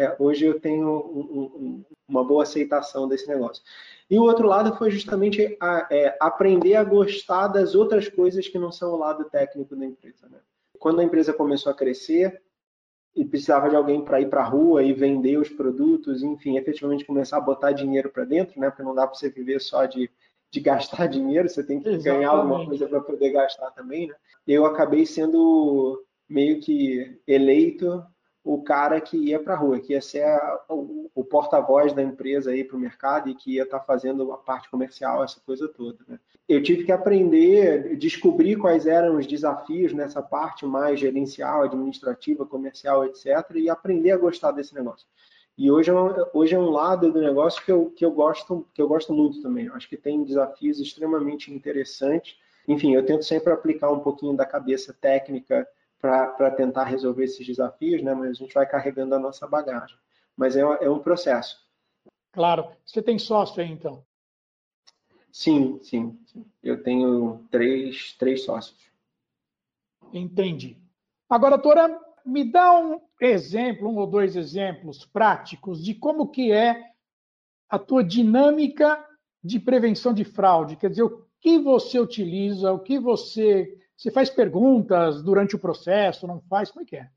é, 0.00 0.16
hoje 0.18 0.46
eu 0.46 0.58
tenho 0.58 0.88
um, 0.88 1.42
um, 1.42 1.84
uma 2.08 2.24
boa 2.24 2.44
aceitação 2.44 3.06
desse 3.06 3.28
negócio. 3.28 3.62
E 4.08 4.18
o 4.18 4.22
outro 4.22 4.48
lado 4.48 4.74
foi 4.76 4.90
justamente 4.90 5.56
a, 5.60 5.86
é, 5.90 6.16
aprender 6.18 6.74
a 6.74 6.82
gostar 6.82 7.48
das 7.48 7.74
outras 7.74 8.08
coisas 8.08 8.48
que 8.48 8.58
não 8.58 8.72
são 8.72 8.92
o 8.92 8.96
lado 8.96 9.24
técnico 9.24 9.76
da 9.76 9.84
empresa. 9.84 10.26
Né? 10.28 10.38
Quando 10.78 11.00
a 11.00 11.04
empresa 11.04 11.34
começou 11.34 11.70
a 11.70 11.74
crescer 11.74 12.42
e 13.14 13.24
precisava 13.24 13.68
de 13.68 13.76
alguém 13.76 14.02
para 14.02 14.20
ir 14.20 14.30
para 14.30 14.40
a 14.40 14.48
rua 14.48 14.82
e 14.82 14.94
vender 14.94 15.36
os 15.36 15.50
produtos, 15.50 16.22
enfim, 16.22 16.56
efetivamente 16.56 17.04
começar 17.04 17.36
a 17.36 17.42
botar 17.42 17.72
dinheiro 17.72 18.08
para 18.08 18.24
dentro, 18.24 18.58
né? 18.58 18.70
porque 18.70 18.82
não 18.82 18.94
dá 18.94 19.06
para 19.06 19.16
você 19.16 19.28
viver 19.28 19.60
só 19.60 19.84
de, 19.84 20.10
de 20.50 20.60
gastar 20.60 21.06
dinheiro, 21.08 21.48
você 21.48 21.62
tem 21.62 21.78
que 21.78 21.88
Exatamente. 21.88 22.18
ganhar 22.18 22.30
alguma 22.30 22.64
coisa 22.64 22.88
para 22.88 23.00
poder 23.02 23.30
gastar 23.30 23.70
também. 23.72 24.08
Né? 24.08 24.14
Eu 24.46 24.64
acabei 24.64 25.04
sendo 25.04 26.02
meio 26.28 26.60
que 26.60 27.20
eleito 27.26 28.02
o 28.42 28.62
cara 28.62 29.00
que 29.00 29.16
ia 29.16 29.38
para 29.38 29.54
a 29.54 29.56
rua, 29.56 29.80
que 29.80 29.92
ia 29.92 30.00
ser 30.00 30.24
a, 30.24 30.60
o, 30.68 31.10
o 31.14 31.24
porta-voz 31.24 31.92
da 31.92 32.02
empresa 32.02 32.50
aí 32.50 32.64
para 32.64 32.76
o 32.76 32.80
mercado 32.80 33.28
e 33.28 33.34
que 33.34 33.54
ia 33.54 33.64
estar 33.64 33.80
tá 33.80 33.84
fazendo 33.84 34.32
a 34.32 34.38
parte 34.38 34.70
comercial, 34.70 35.22
essa 35.22 35.40
coisa 35.40 35.68
toda. 35.68 35.98
Né? 36.08 36.18
Eu 36.48 36.62
tive 36.62 36.84
que 36.84 36.92
aprender, 36.92 37.96
descobrir 37.96 38.56
quais 38.56 38.86
eram 38.86 39.16
os 39.16 39.26
desafios 39.26 39.92
nessa 39.92 40.22
parte 40.22 40.64
mais 40.64 40.98
gerencial, 40.98 41.62
administrativa, 41.62 42.46
comercial, 42.46 43.04
etc., 43.04 43.26
e 43.56 43.68
aprender 43.68 44.12
a 44.12 44.18
gostar 44.18 44.52
desse 44.52 44.74
negócio. 44.74 45.06
E 45.56 45.70
hoje 45.70 45.90
é, 45.90 45.94
um, 45.94 46.14
hoje 46.32 46.54
é 46.54 46.58
um 46.58 46.70
lado 46.70 47.12
do 47.12 47.20
negócio 47.20 47.62
que 47.62 47.70
eu, 47.70 47.90
que, 47.90 48.04
eu 48.04 48.10
gosto, 48.10 48.66
que 48.72 48.80
eu 48.80 48.88
gosto 48.88 49.12
muito 49.12 49.42
também. 49.42 49.68
Acho 49.68 49.88
que 49.88 49.96
tem 49.96 50.24
desafios 50.24 50.80
extremamente 50.80 51.52
interessantes. 51.52 52.36
Enfim, 52.66 52.94
eu 52.94 53.04
tento 53.04 53.24
sempre 53.24 53.52
aplicar 53.52 53.90
um 53.90 54.00
pouquinho 54.00 54.34
da 54.34 54.46
cabeça 54.46 54.96
técnica 54.98 55.68
para 56.00 56.50
tentar 56.50 56.84
resolver 56.84 57.24
esses 57.24 57.46
desafios, 57.46 58.02
né? 58.02 58.14
mas 58.14 58.30
a 58.30 58.32
gente 58.32 58.54
vai 58.54 58.66
carregando 58.66 59.14
a 59.14 59.18
nossa 59.18 59.46
bagagem. 59.46 59.96
Mas 60.36 60.56
é, 60.56 60.60
é 60.60 60.88
um 60.88 60.98
processo. 60.98 61.58
Claro. 62.32 62.70
Você 62.84 63.02
tem 63.02 63.18
sócio 63.18 63.62
aí, 63.62 63.70
então? 63.70 64.04
Sim, 65.30 65.78
sim, 65.82 66.18
sim. 66.26 66.44
Eu 66.62 66.82
tenho 66.82 67.44
três, 67.50 68.14
três 68.18 68.44
sócios. 68.44 68.90
Entendi. 70.12 70.76
Agora, 71.28 71.56
doutora, 71.56 72.00
me 72.24 72.44
dá 72.44 72.78
um 72.78 73.00
exemplo, 73.20 73.88
um 73.88 73.96
ou 73.96 74.06
dois 74.06 74.34
exemplos 74.34 75.04
práticos 75.04 75.82
de 75.82 75.94
como 75.94 76.30
que 76.30 76.50
é 76.50 76.90
a 77.68 77.78
tua 77.78 78.02
dinâmica 78.02 79.04
de 79.42 79.60
prevenção 79.60 80.12
de 80.12 80.24
fraude. 80.24 80.76
Quer 80.76 80.90
dizer, 80.90 81.04
o 81.04 81.24
que 81.40 81.58
você 81.58 81.98
utiliza, 82.00 82.72
o 82.72 82.80
que 82.80 82.98
você 82.98 83.78
você 84.00 84.10
faz 84.10 84.30
perguntas 84.30 85.22
durante 85.22 85.54
o 85.54 85.58
processo, 85.58 86.26
não 86.26 86.40
faz? 86.48 86.70
Como 86.70 86.82
é 86.82 86.86
que 86.86 86.96
é? 86.96 87.08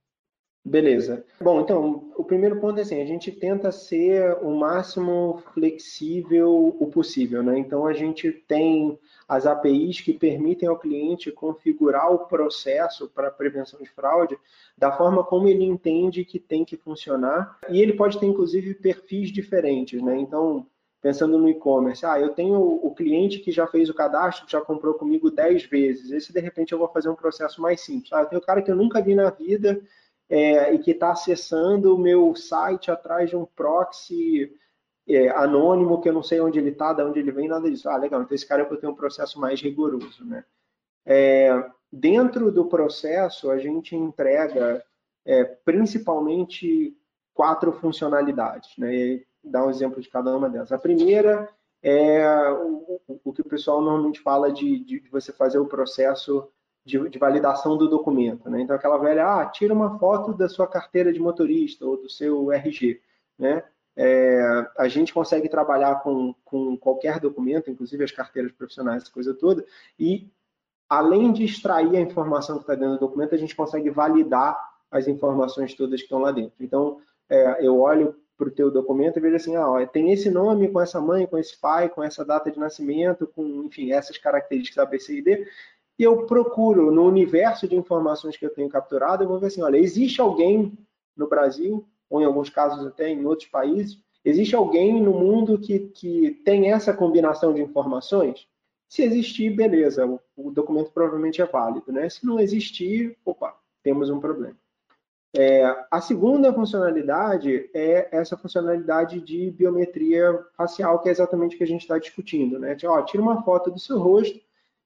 Beleza. 0.66 1.26
Bom, 1.42 1.62
então, 1.62 2.12
o 2.18 2.24
primeiro 2.26 2.60
ponto 2.60 2.78
é 2.78 2.82
assim, 2.82 3.02
a 3.02 3.06
gente 3.06 3.32
tenta 3.32 3.72
ser 3.72 4.38
o 4.42 4.52
máximo 4.52 5.42
flexível 5.54 6.76
o 6.80 6.88
possível, 6.88 7.42
né? 7.42 7.58
Então, 7.58 7.86
a 7.86 7.94
gente 7.94 8.32
tem 8.32 8.98
as 9.28 9.46
APIs 9.46 10.02
que 10.02 10.14
permitem 10.14 10.68
ao 10.68 10.80
cliente 10.80 11.32
configurar 11.32 12.12
o 12.12 12.28
processo 12.28 13.10
para 13.10 13.32
prevenção 13.32 13.82
de 13.82 13.90
fraude 13.90 14.38
da 14.78 14.92
forma 14.92 15.24
como 15.24 15.48
ele 15.48 15.64
entende 15.64 16.26
que 16.26 16.40
tem 16.40 16.66
que 16.66 16.76
funcionar. 16.76 17.58
E 17.70 17.82
ele 17.82 17.94
pode 17.94 18.20
ter, 18.20 18.26
inclusive, 18.26 18.74
perfis 18.74 19.32
diferentes, 19.32 20.02
né? 20.02 20.18
Então, 20.18 20.66
pensando 21.04 21.38
no 21.38 21.50
e-commerce, 21.50 22.06
ah, 22.06 22.18
eu 22.18 22.30
tenho 22.30 22.58
o 22.62 22.96
cliente 22.96 23.40
que 23.40 23.52
já 23.52 23.68
fez 23.68 23.90
o 23.90 23.94
cadastro, 23.94 24.50
já 24.50 24.62
comprou 24.62 24.94
comigo 24.94 25.30
10 25.30 25.66
vezes, 25.66 26.12
esse 26.12 26.32
de 26.32 26.40
repente 26.40 26.72
eu 26.72 26.80
vou 26.80 26.88
fazer 26.88 27.10
um 27.10 27.16
processo 27.16 27.62
mais 27.62 27.82
simples. 27.82 28.14
Ah, 28.14 28.22
eu 28.22 28.28
tenho 28.28 28.42
o 28.42 28.46
cara 28.46 28.62
que 28.62 28.72
eu 28.72 28.76
nunca 28.76 29.02
vi 29.02 29.14
na 29.14 29.30
vida 29.30 29.82
é, 30.30 30.74
e 30.74 30.80
que 30.80 30.92
está 30.92 31.12
acessando 31.12 31.94
o 31.94 32.00
meu 32.00 32.34
site 32.36 32.90
atrás 32.90 33.30
de 33.30 33.36
um 33.36 33.46
proxy 33.46 34.50
é, 35.06 35.28
anônimo, 35.32 36.00
que 36.00 36.08
eu 36.08 36.14
não 36.14 36.24
sei 36.24 36.40
onde 36.40 36.58
ele 36.58 36.70
está, 36.70 36.94
de 36.94 37.04
onde 37.04 37.20
ele 37.20 37.34
vem, 37.34 37.50
nada 37.50 37.70
disso. 37.70 37.90
Ah, 37.90 37.98
legal, 37.98 38.22
então 38.22 38.34
esse 38.34 38.48
cara 38.48 38.62
é 38.62 38.66
para 38.66 38.78
ter 38.78 38.88
um 38.88 38.96
processo 38.96 39.38
mais 39.38 39.62
rigoroso. 39.62 40.24
Né? 40.26 40.46
É, 41.06 41.70
dentro 41.92 42.50
do 42.50 42.66
processo, 42.68 43.52
a 43.52 43.58
gente 43.58 43.94
entrega 43.94 44.82
é, 45.26 45.44
principalmente 45.44 46.98
quatro 47.34 47.74
funcionalidades. 47.74 48.78
Né? 48.78 49.22
Dar 49.44 49.66
um 49.66 49.70
exemplo 49.70 50.02
de 50.02 50.10
cada 50.10 50.36
uma 50.36 50.50
delas. 50.50 50.72
A 50.72 50.78
primeira 50.78 51.50
é 51.82 52.26
o, 52.52 53.02
o 53.24 53.34
que 53.34 53.42
o 53.42 53.46
pessoal 53.46 53.82
normalmente 53.82 54.22
fala 54.22 54.52
de, 54.52 54.80
de, 54.80 55.00
de 55.02 55.10
você 55.10 55.34
fazer 55.34 55.60
o 55.60 55.66
processo 55.66 56.50
de, 56.86 57.10
de, 57.10 57.20
validação 57.20 57.78
do 57.78 57.90
documento. 57.90 58.50
Né? 58.50 58.62
Então, 58.62 58.76
aquela 58.76 58.98
velha, 58.98 59.26
ah, 59.26 59.46
tira 59.46 59.74
uma 59.74 59.98
foto 60.00 60.34
da 60.34 60.48
sua 60.48 60.68
carteira 60.68 61.12
de 61.12 61.20
motorista 61.20 61.86
ou 61.86 61.98
do 61.98 62.10
seu 62.10 62.52
RG. 62.52 63.02
Né? 63.38 63.64
É, 63.96 64.72
a 64.78 64.88
gente 64.88 65.14
consegue 65.14 65.50
trabalhar 65.50 66.02
com, 66.02 66.34
com 66.44 66.78
qualquer 66.78 67.20
documento, 67.20 67.70
inclusive 67.70 68.04
as 68.04 68.12
carteiras 68.12 68.52
profissionais, 68.52 69.04
essa 69.04 69.12
coisa 69.12 69.34
toda, 69.34 69.66
e 70.00 70.32
além 70.90 71.32
de 71.32 71.44
extrair 71.44 71.96
a 71.96 72.02
informação 72.02 72.58
que 72.58 72.64
está 72.64 72.76
dentro 72.76 72.94
do 72.94 73.00
documento, 73.00 73.36
a 73.36 73.38
gente 73.38 73.56
consegue 73.56 73.90
validar 73.90 74.58
as 74.92 75.08
informações 75.08 75.74
todas 75.74 76.00
que 76.00 76.06
estão 76.06 76.20
lá 76.20 76.32
dentro. 76.32 76.56
Então, 76.60 77.00
é, 77.30 77.66
eu 77.66 77.80
olho 77.80 78.16
para 78.44 78.52
o 78.52 78.56
teu 78.56 78.70
documento 78.70 79.18
e 79.18 79.22
vejo 79.22 79.36
assim, 79.38 79.56
ah, 79.56 79.70
ó, 79.70 79.86
tem 79.86 80.12
esse 80.12 80.30
nome 80.30 80.68
com 80.68 80.82
essa 80.82 81.00
mãe, 81.00 81.26
com 81.26 81.38
esse 81.38 81.58
pai, 81.58 81.88
com 81.88 82.04
essa 82.04 82.26
data 82.26 82.52
de 82.52 82.60
nascimento, 82.60 83.26
com, 83.26 83.64
enfim, 83.64 83.92
essas 83.92 84.18
características 84.18 84.84
A, 84.84 84.86
B, 84.86 85.00
C 85.00 85.18
e 85.18 85.22
D, 85.22 85.48
e 85.98 86.04
eu 86.04 86.26
procuro 86.26 86.92
no 86.92 87.06
universo 87.06 87.68
de 87.68 87.76
informações 87.76 88.36
que 88.36 88.46
eu 88.46 88.54
tenho 88.54 88.68
capturado, 88.68 89.24
eu 89.24 89.28
vou 89.28 89.40
ver 89.40 89.48
assim, 89.48 89.62
olha, 89.62 89.78
existe 89.78 90.20
alguém 90.20 90.78
no 91.16 91.28
Brasil, 91.28 91.88
ou 92.10 92.22
em 92.22 92.26
alguns 92.26 92.50
casos 92.50 92.86
até 92.86 93.10
em 93.10 93.26
outros 93.26 93.48
países, 93.48 93.98
existe 94.26 94.56
alguém 94.56 95.02
no 95.02 95.14
mundo 95.14 95.58
que, 95.58 95.80
que 95.80 96.32
tem 96.44 96.72
essa 96.72 96.94
combinação 96.94 97.54
de 97.54 97.62
informações? 97.62 98.48
Se 98.90 99.04
existir, 99.04 99.50
beleza, 99.56 100.06
o, 100.06 100.20
o 100.36 100.52
documento 100.52 100.92
provavelmente 100.92 101.42
é 101.42 101.46
válido, 101.46 101.92
né? 101.92 102.10
Se 102.10 102.26
não 102.26 102.40
existir, 102.40 103.18
opa, 103.26 103.56
temos 103.82 104.10
um 104.10 104.20
problema. 104.20 104.56
É, 105.36 105.86
a 105.90 106.00
segunda 106.00 106.54
funcionalidade 106.54 107.68
é 107.74 108.08
essa 108.12 108.38
funcionalidade 108.38 109.20
de 109.20 109.50
biometria 109.50 110.46
facial, 110.56 111.00
que 111.00 111.10
é 111.10 111.12
exatamente 111.12 111.56
o 111.56 111.58
que 111.58 111.64
a 111.64 111.68
gente 111.68 111.82
está 111.82 111.98
discutindo. 111.98 112.60
Né? 112.60 112.78
Ó, 112.86 113.02
tira 113.02 113.24
uma 113.24 113.42
foto 113.42 113.72
do 113.72 113.80
seu 113.80 113.98
rosto 114.00 114.40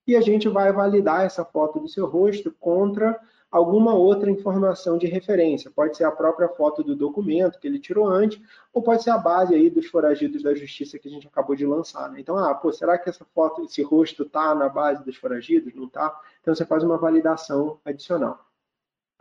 e 0.05 0.15
a 0.15 0.21
gente 0.21 0.47
vai 0.47 0.71
validar 0.71 1.25
essa 1.25 1.43
foto 1.43 1.81
do 1.81 1.89
seu 1.89 2.05
rosto 2.05 2.49
contra 2.59 3.19
alguma 3.51 3.93
outra 3.93 4.31
informação 4.31 4.97
de 4.97 5.05
referência. 5.05 5.69
Pode 5.69 5.97
ser 5.97 6.05
a 6.05 6.11
própria 6.11 6.47
foto 6.47 6.81
do 6.81 6.95
documento 6.95 7.59
que 7.59 7.67
ele 7.67 7.79
tirou 7.79 8.07
antes, 8.07 8.41
ou 8.73 8.81
pode 8.81 9.03
ser 9.03 9.09
a 9.09 9.17
base 9.17 9.53
aí 9.53 9.69
dos 9.69 9.87
foragidos 9.87 10.43
da 10.43 10.53
justiça 10.55 10.97
que 10.97 11.09
a 11.09 11.11
gente 11.11 11.27
acabou 11.27 11.57
de 11.57 11.65
lançar. 11.65 12.09
Né? 12.09 12.21
Então, 12.21 12.37
ah, 12.37 12.55
pô, 12.55 12.71
será 12.71 12.97
que 12.97 13.09
essa 13.09 13.25
foto, 13.33 13.63
esse 13.63 13.81
rosto 13.81 14.23
está 14.23 14.55
na 14.55 14.69
base 14.69 15.03
dos 15.03 15.17
foragidos? 15.17 15.75
Não 15.75 15.85
está? 15.85 16.17
Então, 16.41 16.55
você 16.55 16.65
faz 16.65 16.83
uma 16.83 16.97
validação 16.97 17.79
adicional. 17.83 18.45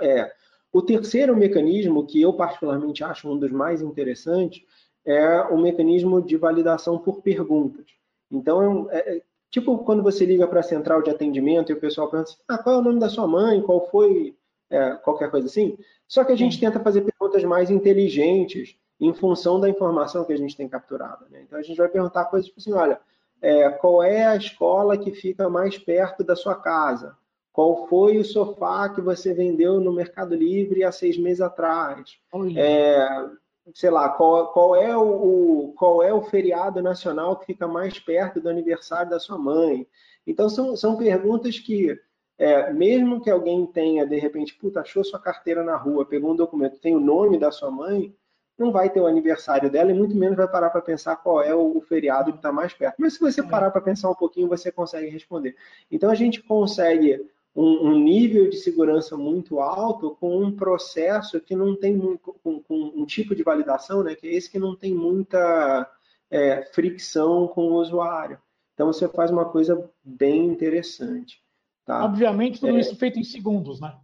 É, 0.00 0.30
o 0.72 0.82
terceiro 0.82 1.36
mecanismo, 1.36 2.06
que 2.06 2.20
eu 2.20 2.32
particularmente 2.32 3.02
acho 3.02 3.30
um 3.30 3.38
dos 3.38 3.50
mais 3.50 3.80
interessantes, 3.80 4.62
é 5.04 5.40
o 5.42 5.56
mecanismo 5.56 6.20
de 6.20 6.36
validação 6.36 6.98
por 6.98 7.22
perguntas. 7.22 7.86
Então, 8.30 8.88
é, 8.90 9.16
é 9.16 9.22
tipo 9.50 9.78
quando 9.78 10.02
você 10.02 10.26
liga 10.26 10.46
para 10.46 10.60
a 10.60 10.64
central 10.64 11.02
de 11.02 11.10
atendimento 11.10 11.70
e 11.70 11.74
o 11.74 11.80
pessoal 11.80 12.10
pergunta 12.10 12.30
assim, 12.30 12.40
ah, 12.48 12.58
qual 12.58 12.76
é 12.76 12.78
o 12.78 12.82
nome 12.82 12.98
da 12.98 13.08
sua 13.08 13.26
mãe, 13.26 13.62
qual 13.62 13.88
foi, 13.88 14.36
é, 14.68 14.90
qualquer 14.96 15.30
coisa 15.30 15.46
assim. 15.46 15.78
Só 16.08 16.24
que 16.24 16.32
a 16.32 16.36
gente 16.36 16.58
tenta 16.58 16.80
fazer 16.80 17.02
perguntas 17.02 17.42
mais 17.44 17.70
inteligentes 17.70 18.76
em 19.00 19.12
função 19.14 19.60
da 19.60 19.68
informação 19.68 20.24
que 20.24 20.32
a 20.32 20.38
gente 20.38 20.56
tem 20.56 20.68
capturada. 20.68 21.26
Né? 21.30 21.42
Então, 21.42 21.58
a 21.58 21.62
gente 21.62 21.76
vai 21.76 21.88
perguntar 21.88 22.24
coisas 22.26 22.48
tipo 22.48 22.60
assim, 22.60 22.72
olha, 22.72 23.00
é, 23.40 23.68
qual 23.70 24.02
é 24.02 24.26
a 24.26 24.36
escola 24.36 24.96
que 24.96 25.12
fica 25.12 25.48
mais 25.48 25.78
perto 25.78 26.24
da 26.24 26.34
sua 26.34 26.54
casa? 26.54 27.16
Qual 27.56 27.86
foi 27.86 28.18
o 28.18 28.24
sofá 28.24 28.86
que 28.86 29.00
você 29.00 29.32
vendeu 29.32 29.80
no 29.80 29.90
Mercado 29.90 30.34
Livre 30.34 30.84
há 30.84 30.92
seis 30.92 31.16
meses 31.16 31.40
atrás? 31.40 32.18
É, 32.54 33.08
sei 33.74 33.88
lá, 33.88 34.10
qual, 34.10 34.52
qual, 34.52 34.76
é 34.76 34.94
o, 34.94 35.72
qual 35.74 36.02
é 36.02 36.12
o 36.12 36.20
feriado 36.20 36.82
nacional 36.82 37.34
que 37.38 37.46
fica 37.46 37.66
mais 37.66 37.98
perto 37.98 38.42
do 38.42 38.50
aniversário 38.50 39.08
da 39.08 39.18
sua 39.18 39.38
mãe? 39.38 39.88
Então, 40.26 40.50
são, 40.50 40.76
são 40.76 40.98
perguntas 40.98 41.58
que, 41.58 41.98
é, 42.36 42.70
mesmo 42.74 43.22
que 43.22 43.30
alguém 43.30 43.64
tenha, 43.64 44.06
de 44.06 44.18
repente, 44.18 44.54
puta, 44.54 44.82
achou 44.82 45.02
sua 45.02 45.18
carteira 45.18 45.64
na 45.64 45.78
rua, 45.78 46.04
pegou 46.04 46.32
um 46.32 46.36
documento, 46.36 46.78
tem 46.78 46.94
o 46.94 47.00
nome 47.00 47.38
da 47.38 47.50
sua 47.50 47.70
mãe, 47.70 48.14
não 48.58 48.70
vai 48.70 48.90
ter 48.90 49.00
o 49.00 49.06
aniversário 49.06 49.70
dela 49.70 49.90
e 49.90 49.94
muito 49.94 50.14
menos 50.14 50.36
vai 50.36 50.46
parar 50.46 50.68
para 50.68 50.82
pensar 50.82 51.16
qual 51.16 51.40
é 51.40 51.54
o, 51.54 51.78
o 51.78 51.80
feriado 51.80 52.32
que 52.32 52.38
está 52.38 52.52
mais 52.52 52.74
perto. 52.74 52.96
Mas 52.98 53.14
se 53.14 53.20
você 53.20 53.40
é. 53.40 53.44
parar 53.44 53.70
para 53.70 53.80
pensar 53.80 54.10
um 54.10 54.14
pouquinho, 54.14 54.46
você 54.46 54.70
consegue 54.70 55.08
responder. 55.08 55.56
Então, 55.90 56.10
a 56.10 56.14
gente 56.14 56.42
consegue 56.42 57.34
um, 57.56 57.88
um, 57.88 57.98
nível 57.98 58.50
de 58.50 58.56
segurança 58.58 59.16
muito 59.16 59.60
alto 59.60 60.16
com 60.20 60.42
um 60.42 60.52
processo 60.52 61.40
que 61.40 61.56
não 61.56 61.74
tem 61.74 61.96
muito, 61.96 62.36
com, 62.44 62.60
com, 62.60 62.92
um 62.94 63.06
tipo 63.06 63.34
de 63.34 63.42
validação, 63.42 64.02
né, 64.02 64.14
que 64.14 64.28
é 64.28 64.34
esse 64.34 64.50
que 64.50 64.58
não 64.58 64.76
tem 64.76 64.94
muita 64.94 65.90
é, 66.30 66.62
fricção 66.72 67.48
com 67.48 67.68
o 67.70 67.76
usuário. 67.76 68.38
Então 68.74 68.92
você 68.92 69.08
faz 69.08 69.30
uma 69.30 69.46
coisa 69.46 69.90
bem 70.04 70.46
interessante. 70.46 71.42
Tá? 71.86 72.04
Obviamente, 72.04 72.60
tudo 72.60 72.76
é, 72.76 72.80
isso 72.80 72.94
feito 72.96 73.18
em 73.18 73.24
segundos, 73.24 73.80
né? 73.80 73.94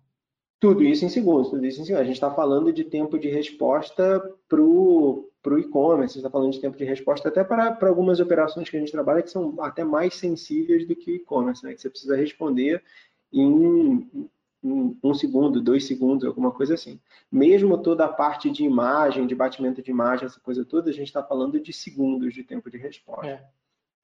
Tudo 0.58 0.84
isso 0.84 1.04
em 1.04 1.08
segundos, 1.08 1.50
tudo 1.50 1.66
isso 1.66 1.80
em 1.80 1.84
segundos. 1.84 2.02
A 2.02 2.06
gente 2.06 2.14
está 2.14 2.30
falando 2.30 2.72
de 2.72 2.84
tempo 2.84 3.18
de 3.18 3.28
resposta 3.28 4.20
para 4.48 4.62
o 4.62 5.28
e-commerce, 5.58 6.16
está 6.16 6.30
falando 6.30 6.52
de 6.52 6.60
tempo 6.60 6.78
de 6.78 6.84
resposta 6.84 7.28
até 7.28 7.42
para, 7.42 7.72
para 7.72 7.88
algumas 7.88 8.20
operações 8.20 8.70
que 8.70 8.76
a 8.76 8.80
gente 8.80 8.92
trabalha 8.92 9.22
que 9.22 9.30
são 9.30 9.60
até 9.60 9.82
mais 9.82 10.14
sensíveis 10.14 10.86
do 10.86 10.94
que 10.94 11.10
o 11.10 11.16
e-commerce, 11.16 11.64
né? 11.64 11.74
Que 11.74 11.80
você 11.82 11.90
precisa 11.90 12.16
responder 12.16 12.80
em, 13.32 14.28
um 14.62 15.14
segundo, 15.14 15.60
dois 15.60 15.86
segundos, 15.86 16.24
alguma 16.24 16.52
coisa 16.52 16.74
assim. 16.74 17.00
Mesmo 17.30 17.78
toda 17.78 18.04
a 18.04 18.12
parte 18.12 18.50
de 18.50 18.64
imagem, 18.64 19.26
de 19.26 19.34
batimento 19.34 19.82
de 19.82 19.90
imagem, 19.90 20.26
essa 20.26 20.40
coisa 20.40 20.64
toda, 20.64 20.90
a 20.90 20.92
gente 20.92 21.08
está 21.08 21.22
falando 21.22 21.60
de 21.60 21.72
segundos 21.72 22.32
de 22.32 22.44
tempo 22.44 22.70
de 22.70 22.78
resposta. 22.78 23.26
É, 23.26 23.44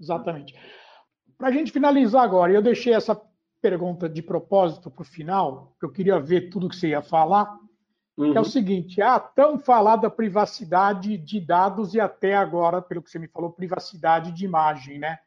exatamente. 0.01 0.55
Para 1.37 1.49
a 1.49 1.53
gente 1.53 1.71
finalizar 1.71 2.25
agora, 2.25 2.53
eu 2.53 2.62
deixei 2.62 2.93
essa 2.93 3.21
pergunta 3.61 4.09
de 4.09 4.23
propósito 4.23 4.91
para 4.91 5.03
o 5.03 5.05
final, 5.05 5.77
eu 5.83 5.91
queria 5.91 6.19
ver 6.19 6.49
tudo 6.49 6.69
que 6.69 6.77
você 6.77 6.88
ia 6.88 7.03
falar, 7.03 7.59
uhum. 8.17 8.33
que 8.33 8.38
é 8.38 8.41
o 8.41 8.45
uhum. 8.45 8.51
seguinte, 8.51 9.03
a 9.03 9.19
tão 9.19 9.59
falada 9.59 10.11
privacidade 10.11 11.17
de 11.17 11.41
dados 11.41 11.95
e 11.95 12.01
até 12.01 12.35
agora, 12.35 12.83
pelo 12.83 13.03
que 13.03 13.11
você 13.11 13.19
me 13.19 13.29
falou, 13.29 13.53
privacidade 13.53 14.33
de 14.33 14.45
imagem, 14.45 14.99
né? 14.99 15.19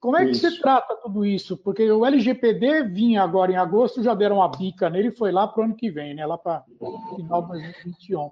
Como 0.00 0.16
é 0.16 0.24
que 0.24 0.30
isso. 0.30 0.48
você 0.48 0.60
trata 0.60 0.96
tudo 1.02 1.24
isso? 1.24 1.56
Porque 1.56 1.90
o 1.90 2.06
LGPD 2.06 2.84
vinha 2.84 3.22
agora 3.22 3.50
em 3.50 3.56
agosto, 3.56 4.02
já 4.02 4.14
deram 4.14 4.36
uma 4.36 4.48
bica 4.48 4.88
nele 4.88 5.08
e 5.08 5.16
foi 5.16 5.32
lá 5.32 5.48
para 5.48 5.60
o 5.60 5.64
ano 5.64 5.74
que 5.74 5.90
vem, 5.90 6.14
né? 6.14 6.24
lá 6.24 6.38
para 6.38 6.64
o 6.78 7.16
final 7.16 7.42
de 7.42 7.48
2021. 7.48 8.30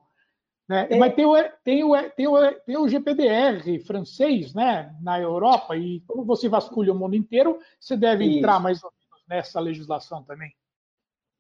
Né? 0.69 0.87
É. 0.91 0.99
Mas 0.99 1.15
tem 1.15 1.25
o, 1.25 1.35
tem, 1.65 1.85
o, 1.85 2.11
tem, 2.11 2.27
o, 2.29 2.53
tem 2.65 2.77
o 2.77 2.89
GPDR 2.89 3.81
francês 3.85 4.55
né? 4.55 4.95
na 5.03 5.21
Europa, 5.21 5.77
e 5.77 6.01
como 6.07 6.25
você 6.25 6.49
vasculha 6.49 6.93
o 6.93 6.99
mundo 6.99 7.17
inteiro, 7.17 7.59
você 7.81 7.97
deve 7.97 8.25
isso. 8.25 8.39
entrar 8.39 8.61
mais 8.61 8.83
ou 8.83 8.93
menos 8.93 9.25
nessa 9.29 9.59
legislação 9.59 10.23
também. 10.23 10.53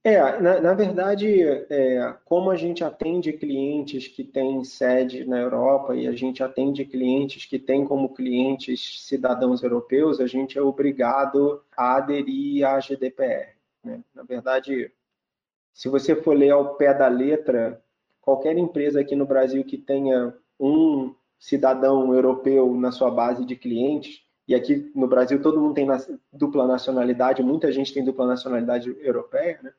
É, 0.08 0.40
na, 0.40 0.60
na 0.60 0.72
verdade, 0.72 1.42
é, 1.68 2.14
como 2.24 2.52
a 2.52 2.56
gente 2.56 2.84
atende 2.84 3.32
clientes 3.32 4.06
que 4.06 4.22
têm 4.22 4.62
sede 4.62 5.24
na 5.24 5.36
Europa 5.36 5.96
e 5.96 6.06
a 6.06 6.12
gente 6.12 6.44
atende 6.44 6.84
clientes 6.84 7.44
que 7.44 7.58
têm 7.58 7.84
como 7.84 8.14
clientes 8.14 9.04
cidadãos 9.04 9.64
europeus, 9.64 10.20
a 10.20 10.26
gente 10.28 10.56
é 10.56 10.62
obrigado 10.62 11.60
a 11.76 11.96
aderir 11.96 12.64
à 12.64 12.78
GDPR. 12.78 13.56
Né? 13.82 14.00
Na 14.14 14.22
verdade, 14.22 14.92
se 15.74 15.88
você 15.88 16.14
for 16.14 16.36
ler 16.36 16.50
ao 16.50 16.76
pé 16.76 16.94
da 16.94 17.08
letra, 17.08 17.82
qualquer 18.20 18.56
empresa 18.56 19.00
aqui 19.00 19.16
no 19.16 19.26
Brasil 19.26 19.64
que 19.64 19.76
tenha 19.76 20.32
um 20.56 21.16
cidadão 21.36 22.14
europeu 22.14 22.72
na 22.76 22.92
sua 22.92 23.10
base 23.10 23.44
de 23.44 23.56
clientes, 23.56 24.24
e 24.46 24.54
aqui 24.54 24.88
no 24.94 25.08
Brasil 25.08 25.42
todo 25.42 25.60
mundo 25.60 25.74
tem 25.74 25.88
dupla 26.32 26.64
nacionalidade, 26.64 27.42
muita 27.42 27.72
gente 27.72 27.92
tem 27.92 28.04
dupla 28.04 28.24
nacionalidade 28.24 28.96
europeia, 29.00 29.58
né? 29.60 29.72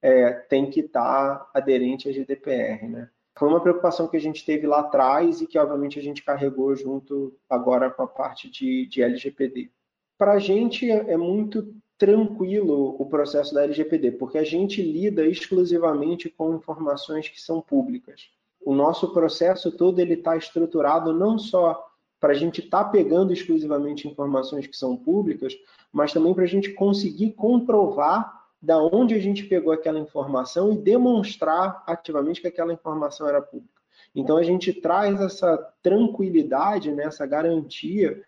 É, 0.00 0.30
tem 0.32 0.70
que 0.70 0.80
estar 0.80 1.38
tá 1.38 1.50
aderente 1.54 2.08
à 2.08 2.12
GDPR, 2.12 2.88
né? 2.88 3.08
Foi 3.38 3.48
uma 3.48 3.60
preocupação 3.60 4.08
que 4.08 4.16
a 4.16 4.20
gente 4.20 4.44
teve 4.44 4.66
lá 4.66 4.80
atrás 4.80 5.40
e 5.40 5.46
que, 5.46 5.58
obviamente, 5.58 5.98
a 5.98 6.02
gente 6.02 6.24
carregou 6.24 6.74
junto 6.74 7.38
agora 7.48 7.88
com 7.88 8.02
a 8.02 8.06
parte 8.06 8.50
de, 8.50 8.86
de 8.86 9.00
LGPD. 9.00 9.70
Para 10.18 10.32
a 10.32 10.38
gente 10.40 10.90
é, 10.90 11.12
é 11.12 11.16
muito 11.16 11.72
tranquilo 11.96 12.96
o 12.98 13.06
processo 13.06 13.54
da 13.54 13.62
LGPD, 13.62 14.12
porque 14.12 14.38
a 14.38 14.44
gente 14.44 14.82
lida 14.82 15.24
exclusivamente 15.24 16.28
com 16.28 16.54
informações 16.54 17.28
que 17.28 17.40
são 17.40 17.60
públicas. 17.60 18.28
O 18.60 18.74
nosso 18.74 19.12
processo 19.12 19.70
todo 19.70 20.00
ele 20.00 20.14
está 20.14 20.36
estruturado 20.36 21.12
não 21.12 21.38
só 21.38 21.88
para 22.20 22.32
a 22.32 22.36
gente 22.36 22.60
estar 22.60 22.84
tá 22.84 22.90
pegando 22.90 23.32
exclusivamente 23.32 24.08
informações 24.08 24.66
que 24.66 24.76
são 24.76 24.96
públicas, 24.96 25.54
mas 25.92 26.12
também 26.12 26.34
para 26.34 26.44
a 26.44 26.48
gente 26.48 26.72
conseguir 26.72 27.32
comprovar 27.32 28.37
da 28.60 28.82
onde 28.82 29.14
a 29.14 29.18
gente 29.18 29.44
pegou 29.44 29.72
aquela 29.72 29.98
informação 29.98 30.72
e 30.72 30.78
demonstrar 30.78 31.82
ativamente 31.86 32.40
que 32.40 32.48
aquela 32.48 32.72
informação 32.72 33.28
era 33.28 33.40
pública. 33.40 33.78
Então 34.14 34.36
a 34.36 34.42
gente 34.42 34.72
traz 34.72 35.20
essa 35.20 35.56
tranquilidade, 35.82 36.90
né, 36.90 37.04
essa 37.04 37.26
garantia 37.26 38.22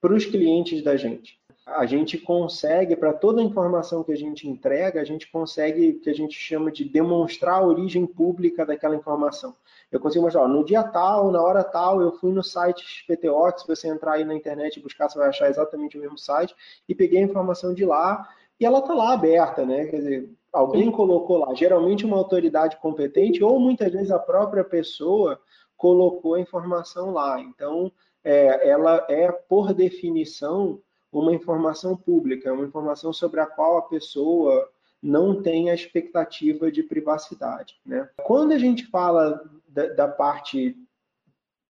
para 0.00 0.14
os 0.14 0.24
clientes 0.24 0.82
da 0.82 0.96
gente. 0.96 1.38
A 1.66 1.86
gente 1.86 2.18
consegue, 2.18 2.94
para 2.94 3.12
toda 3.14 3.40
a 3.40 3.44
informação 3.44 4.04
que 4.04 4.12
a 4.12 4.16
gente 4.16 4.46
entrega, 4.46 5.00
a 5.00 5.04
gente 5.04 5.30
consegue 5.30 5.94
que 5.94 6.10
a 6.10 6.12
gente 6.12 6.38
chama 6.38 6.70
de 6.70 6.84
demonstrar 6.84 7.54
a 7.54 7.66
origem 7.66 8.06
pública 8.06 8.66
daquela 8.66 8.94
informação. 8.94 9.56
Eu 9.90 9.98
consigo 9.98 10.24
mostrar, 10.24 10.42
ó, 10.42 10.48
no 10.48 10.62
dia 10.62 10.82
tal, 10.82 11.30
na 11.30 11.42
hora 11.42 11.64
tal, 11.64 12.02
eu 12.02 12.12
fui 12.12 12.32
no 12.32 12.42
site 12.42 12.84
XPTO, 12.84 13.50
que 13.52 13.62
se 13.62 13.66
você 13.66 13.88
entrar 13.88 14.14
aí 14.14 14.24
na 14.26 14.34
internet 14.34 14.76
e 14.76 14.82
buscar, 14.82 15.08
você 15.08 15.18
vai 15.18 15.28
achar 15.28 15.48
exatamente 15.48 15.96
o 15.96 16.00
mesmo 16.00 16.18
site, 16.18 16.54
e 16.86 16.94
peguei 16.94 17.20
a 17.20 17.24
informação 17.24 17.72
de 17.72 17.86
lá 17.86 18.28
e 18.58 18.64
ela 18.64 18.78
está 18.78 18.94
lá 18.94 19.12
aberta, 19.12 19.64
né? 19.64 19.86
Quer 19.86 19.96
dizer, 19.96 20.30
alguém 20.52 20.90
colocou 20.90 21.38
lá, 21.38 21.54
geralmente 21.54 22.04
uma 22.06 22.16
autoridade 22.16 22.76
competente 22.76 23.42
ou 23.42 23.58
muitas 23.58 23.92
vezes 23.92 24.10
a 24.10 24.18
própria 24.18 24.64
pessoa 24.64 25.40
colocou 25.76 26.34
a 26.34 26.40
informação 26.40 27.10
lá. 27.10 27.40
Então, 27.40 27.90
é, 28.22 28.68
ela 28.68 29.04
é, 29.08 29.30
por 29.30 29.74
definição, 29.74 30.80
uma 31.12 31.34
informação 31.34 31.96
pública, 31.96 32.52
uma 32.52 32.64
informação 32.64 33.12
sobre 33.12 33.40
a 33.40 33.46
qual 33.46 33.76
a 33.76 33.82
pessoa 33.82 34.68
não 35.02 35.42
tem 35.42 35.70
a 35.70 35.74
expectativa 35.74 36.72
de 36.72 36.82
privacidade. 36.82 37.78
Né? 37.84 38.08
Quando 38.24 38.52
a 38.52 38.58
gente 38.58 38.86
fala 38.86 39.44
da, 39.68 39.88
da 39.88 40.08
parte 40.08 40.74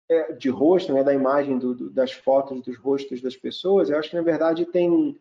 é, 0.10 0.34
de 0.34 0.50
rosto, 0.50 0.92
né, 0.92 1.04
da 1.04 1.14
imagem 1.14 1.58
do, 1.58 1.74
do, 1.74 1.90
das 1.90 2.12
fotos 2.12 2.62
dos 2.62 2.78
rostos 2.78 3.22
das 3.22 3.38
pessoas, 3.38 3.90
eu 3.90 3.98
acho 3.98 4.10
que 4.10 4.16
na 4.18 4.22
verdade 4.22 4.66
tem, 4.66 5.18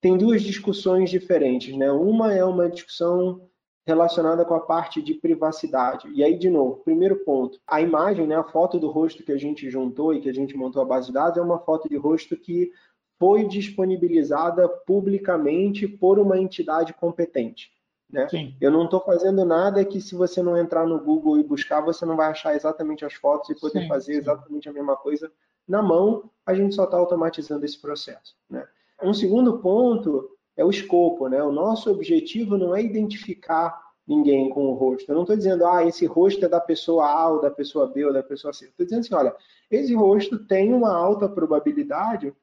tem 0.00 0.16
duas 0.16 0.42
discussões 0.42 1.10
diferentes. 1.10 1.76
Né? 1.76 1.90
Uma 1.90 2.32
é 2.32 2.44
uma 2.44 2.68
discussão 2.68 3.48
relacionada 3.86 4.44
com 4.44 4.54
a 4.54 4.60
parte 4.60 5.02
de 5.02 5.14
privacidade. 5.14 6.08
E 6.12 6.22
aí, 6.22 6.38
de 6.38 6.48
novo, 6.48 6.82
primeiro 6.84 7.16
ponto, 7.24 7.58
a 7.66 7.80
imagem, 7.80 8.26
né, 8.26 8.36
a 8.36 8.44
foto 8.44 8.78
do 8.78 8.90
rosto 8.90 9.22
que 9.24 9.32
a 9.32 9.38
gente 9.38 9.70
juntou 9.70 10.14
e 10.14 10.20
que 10.20 10.28
a 10.28 10.34
gente 10.34 10.56
montou 10.56 10.80
a 10.82 10.84
base 10.84 11.08
de 11.08 11.12
dados 11.12 11.38
é 11.38 11.42
uma 11.42 11.58
foto 11.58 11.88
de 11.88 11.96
rosto 11.96 12.36
que 12.36 12.70
foi 13.18 13.46
disponibilizada 13.46 14.68
publicamente 14.68 15.86
por 15.88 16.18
uma 16.18 16.38
entidade 16.38 16.94
competente. 16.94 17.70
Né? 18.08 18.26
Eu 18.60 18.70
não 18.70 18.84
estou 18.84 19.00
fazendo 19.00 19.44
nada 19.44 19.84
que 19.84 20.00
se 20.00 20.14
você 20.14 20.42
não 20.42 20.56
entrar 20.56 20.86
no 20.86 20.98
Google 20.98 21.38
e 21.38 21.44
buscar, 21.44 21.80
você 21.80 22.04
não 22.04 22.16
vai 22.16 22.28
achar 22.30 22.54
exatamente 22.54 23.04
as 23.04 23.14
fotos 23.14 23.50
e 23.50 23.54
poder 23.54 23.82
sim, 23.82 23.88
fazer 23.88 24.14
sim. 24.14 24.18
exatamente 24.18 24.68
a 24.68 24.72
mesma 24.72 24.96
coisa 24.96 25.30
na 25.68 25.80
mão, 25.80 26.28
a 26.44 26.54
gente 26.54 26.74
só 26.74 26.84
está 26.84 26.96
automatizando 26.96 27.64
esse 27.64 27.80
processo. 27.80 28.34
Né? 28.48 28.66
Um 29.02 29.14
segundo 29.14 29.58
ponto 29.58 30.28
é 30.56 30.64
o 30.64 30.70
escopo. 30.70 31.28
Né? 31.28 31.42
O 31.42 31.52
nosso 31.52 31.90
objetivo 31.90 32.56
não 32.56 32.74
é 32.74 32.82
identificar 32.82 33.80
ninguém 34.06 34.50
com 34.50 34.66
o 34.66 34.74
rosto. 34.74 35.10
Eu 35.10 35.14
não 35.14 35.22
estou 35.22 35.36
dizendo, 35.36 35.64
ah, 35.66 35.84
esse 35.84 36.04
rosto 36.06 36.44
é 36.44 36.48
da 36.48 36.60
pessoa 36.60 37.06
A 37.06 37.28
ou 37.28 37.40
da 37.40 37.50
pessoa 37.50 37.86
B 37.86 38.04
ou 38.04 38.12
da 38.12 38.22
pessoa 38.22 38.52
C. 38.52 38.66
Estou 38.66 38.84
dizendo 38.84 39.00
assim, 39.00 39.14
olha, 39.14 39.34
esse 39.70 39.94
rosto 39.94 40.38
tem 40.46 40.72
uma 40.72 40.92
alta 40.92 41.28
probabilidade 41.28 42.34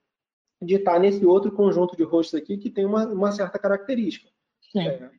de 0.61 0.75
estar 0.75 0.99
nesse 0.99 1.25
outro 1.25 1.51
conjunto 1.51 1.95
de 1.95 2.03
rostos 2.03 2.39
aqui 2.39 2.57
que 2.57 2.69
tem 2.69 2.85
uma, 2.85 3.05
uma 3.05 3.31
certa 3.31 3.59
característica. 3.59 4.29
É, 4.75 5.09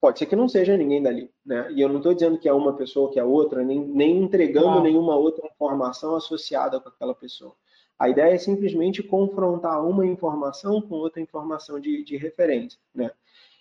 pode 0.00 0.18
ser 0.18 0.26
que 0.26 0.34
não 0.34 0.48
seja 0.48 0.76
ninguém 0.76 1.02
dali, 1.02 1.30
né? 1.44 1.70
E 1.72 1.80
eu 1.80 1.88
não 1.88 1.98
estou 1.98 2.14
dizendo 2.14 2.38
que 2.38 2.48
é 2.48 2.52
uma 2.52 2.74
pessoa 2.74 3.10
que 3.12 3.18
é 3.20 3.24
outra, 3.24 3.62
nem, 3.62 3.78
nem 3.78 4.22
entregando 4.22 4.80
nenhuma 4.80 5.14
outra 5.16 5.46
informação 5.46 6.16
associada 6.16 6.80
com 6.80 6.88
aquela 6.88 7.14
pessoa. 7.14 7.54
A 8.00 8.08
ideia 8.08 8.34
é 8.34 8.38
simplesmente 8.38 9.02
confrontar 9.02 9.86
uma 9.86 10.06
informação 10.06 10.80
com 10.80 10.94
outra 10.94 11.20
informação 11.20 11.78
de, 11.78 12.02
de 12.02 12.16
referência, 12.16 12.80
né? 12.94 13.10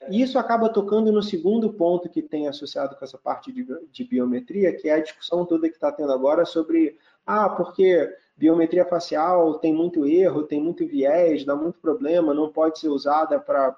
E 0.10 0.22
isso 0.22 0.40
acaba 0.40 0.70
tocando 0.70 1.12
no 1.12 1.22
segundo 1.22 1.74
ponto 1.74 2.08
que 2.08 2.22
tem 2.22 2.48
associado 2.48 2.96
com 2.96 3.04
essa 3.04 3.18
parte 3.18 3.52
de, 3.52 3.68
de 3.92 4.04
biometria, 4.06 4.74
que 4.74 4.88
é 4.88 4.94
a 4.94 5.02
discussão 5.02 5.46
toda 5.46 5.68
que 5.68 5.76
está 5.76 5.92
tendo 5.92 6.14
agora 6.14 6.46
sobre, 6.46 6.98
ah, 7.26 7.50
porque 7.50 8.10
biometria 8.38 8.86
facial 8.86 9.60
tem 9.60 9.74
muito 9.74 10.06
erro, 10.06 10.44
tem 10.44 10.64
muito 10.64 10.88
viés, 10.88 11.44
dá 11.44 11.54
muito 11.54 11.78
problema, 11.80 12.34
não 12.34 12.50
pode 12.50 12.80
ser 12.80 12.88
usada 12.88 13.38
para 13.42 13.76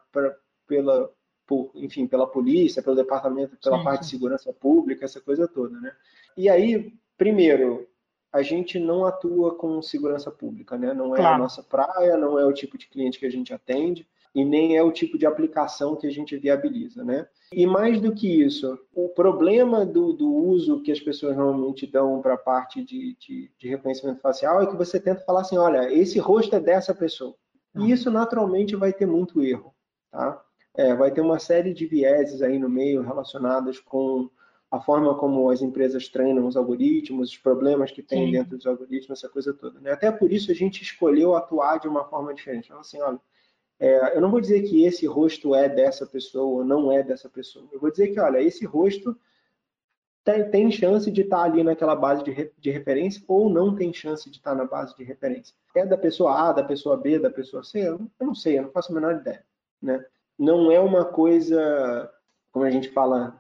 pela, 0.67 1.10
por, 1.47 1.71
enfim, 1.74 2.06
pela 2.06 2.28
polícia, 2.28 2.84
pelo 2.84 2.95
departamento, 2.95 3.58
pela 3.58 3.80
sim, 3.80 3.84
parte 3.84 4.06
sim. 4.06 4.12
de 4.12 4.15
segurança 4.15 4.54
pública, 4.54 5.06
essa 5.06 5.19
coisa 5.19 5.47
toda, 5.47 5.80
né? 5.80 5.91
E 6.38 6.47
aí, 6.47 6.93
primeiro, 7.17 7.89
a 8.32 8.41
gente 8.41 8.80
não 8.80 9.06
atua 9.06 9.56
com 9.56 9.82
segurança 9.82 10.32
pública, 10.32 10.78
né? 10.78 10.94
Não 10.94 11.15
é 11.15 11.20
claro. 11.20 11.36
a 11.36 11.38
nossa 11.38 11.62
praia, 11.62 12.17
não 12.17 12.39
é 12.39 12.46
o 12.46 12.54
tipo 12.54 12.78
de 12.78 12.88
cliente 12.88 13.20
que 13.20 13.26
a 13.26 13.32
gente 13.32 13.54
atende 13.54 14.08
e 14.34 14.46
nem 14.46 14.78
é 14.78 14.84
o 14.84 14.91
tipo 14.91 15.17
de 15.17 15.26
aplicação 15.26 15.96
que 15.96 16.08
a 16.08 16.10
gente 16.10 16.38
viabiliza, 16.38 17.04
né? 17.04 17.28
E 17.52 17.67
mais 17.67 18.00
do 18.00 18.13
que 18.13 18.41
isso, 18.41 18.80
o 18.96 19.10
problema 19.10 19.86
do, 19.86 20.13
do 20.13 20.34
uso 20.34 20.82
que 20.82 20.91
as 20.91 21.02
pessoas 21.02 21.36
normalmente 21.36 21.86
dão 21.86 22.22
para 22.22 22.36
a 22.36 22.38
parte 22.38 22.82
de, 22.82 23.17
de, 23.20 23.52
de, 23.58 23.67
reconhecimento 23.67 24.22
facial 24.22 24.62
é 24.62 24.67
que 24.67 24.78
você 24.78 25.00
tenta 25.00 25.26
falar 25.26 25.41
assim, 25.41 25.58
olha, 25.58 25.91
esse 25.91 26.17
rosto 26.17 26.56
é 26.56 26.60
dessa 26.62 26.96
pessoa. 26.96 27.36
E 27.76 27.91
isso 27.91 28.10
naturalmente 28.10 28.76
vai 28.76 28.94
ter 28.94 29.06
muito 29.06 29.41
erro, 29.41 29.74
tá? 30.10 30.41
É, 30.76 30.96
vai 30.96 31.12
ter 31.12 31.20
uma 31.20 31.39
série 31.39 31.74
de 31.74 31.86
vieses 31.86 32.41
aí 32.41 32.58
no 32.58 32.70
meio 32.70 33.02
relacionadas 33.02 33.80
com 33.80 34.30
a 34.71 34.79
forma 34.79 35.13
como 35.15 35.49
as 35.49 35.62
empresas 35.62 36.07
treinam 36.07 36.47
os 36.47 36.55
algoritmos, 36.55 37.29
os 37.29 37.38
problemas 37.38 37.91
que 37.91 38.01
tem 38.01 38.27
Sim. 38.27 38.31
dentro 38.31 38.57
dos 38.57 38.65
algoritmos, 38.65 39.19
essa 39.19 39.27
coisa 39.27 39.53
toda. 39.53 39.81
Né? 39.81 39.91
Até 39.91 40.10
por 40.10 40.31
isso 40.31 40.49
a 40.49 40.55
gente 40.55 40.81
escolheu 40.81 41.36
atuar 41.36 41.77
de 41.77 41.89
uma 41.89 42.05
forma 42.05 42.34
diferente. 42.34 42.67
Então, 42.67 42.79
assim, 42.79 43.01
olha, 43.01 43.19
é, 43.77 44.15
eu 44.15 44.21
não 44.21 44.31
vou 44.31 44.39
dizer 44.39 44.62
que 44.62 44.86
esse 44.86 45.05
rosto 45.05 45.53
é 45.53 45.67
dessa 45.67 46.05
pessoa 46.05 46.60
ou 46.60 46.65
não 46.65 46.89
é 46.89 47.03
dessa 47.03 47.27
pessoa. 47.27 47.67
Eu 47.69 47.81
vou 47.81 47.91
dizer 47.91 48.10
que, 48.10 48.19
olha, 48.19 48.41
esse 48.41 48.63
rosto 48.63 49.17
tem, 50.23 50.49
tem 50.49 50.71
chance 50.71 51.12
de 51.12 51.21
estar 51.21 51.43
ali 51.43 51.63
naquela 51.63 51.95
base 51.95 52.23
de, 52.23 52.51
de 52.57 52.71
referência 52.71 53.21
ou 53.27 53.49
não 53.49 53.75
tem 53.75 53.91
chance 53.91 54.29
de 54.29 54.38
estar 54.38 54.55
na 54.55 54.63
base 54.63 54.95
de 54.95 55.03
referência. 55.03 55.53
É 55.75 55.86
da 55.86 55.97
pessoa 55.97 56.49
A, 56.49 56.53
da 56.53 56.63
pessoa 56.63 56.95
B, 56.95 57.19
da 57.19 57.29
pessoa 57.29 57.62
C? 57.62 57.89
Eu 57.89 58.07
não 58.19 58.34
sei, 58.34 58.57
eu 58.57 58.63
não 58.63 58.71
faço 58.71 58.91
a 58.91 58.95
menor 58.95 59.15
ideia. 59.15 59.43
Né? 59.81 60.05
Não 60.39 60.71
é 60.71 60.79
uma 60.79 61.03
coisa, 61.03 62.10
como 62.53 62.63
a 62.63 62.71
gente 62.71 62.89
fala 62.89 63.38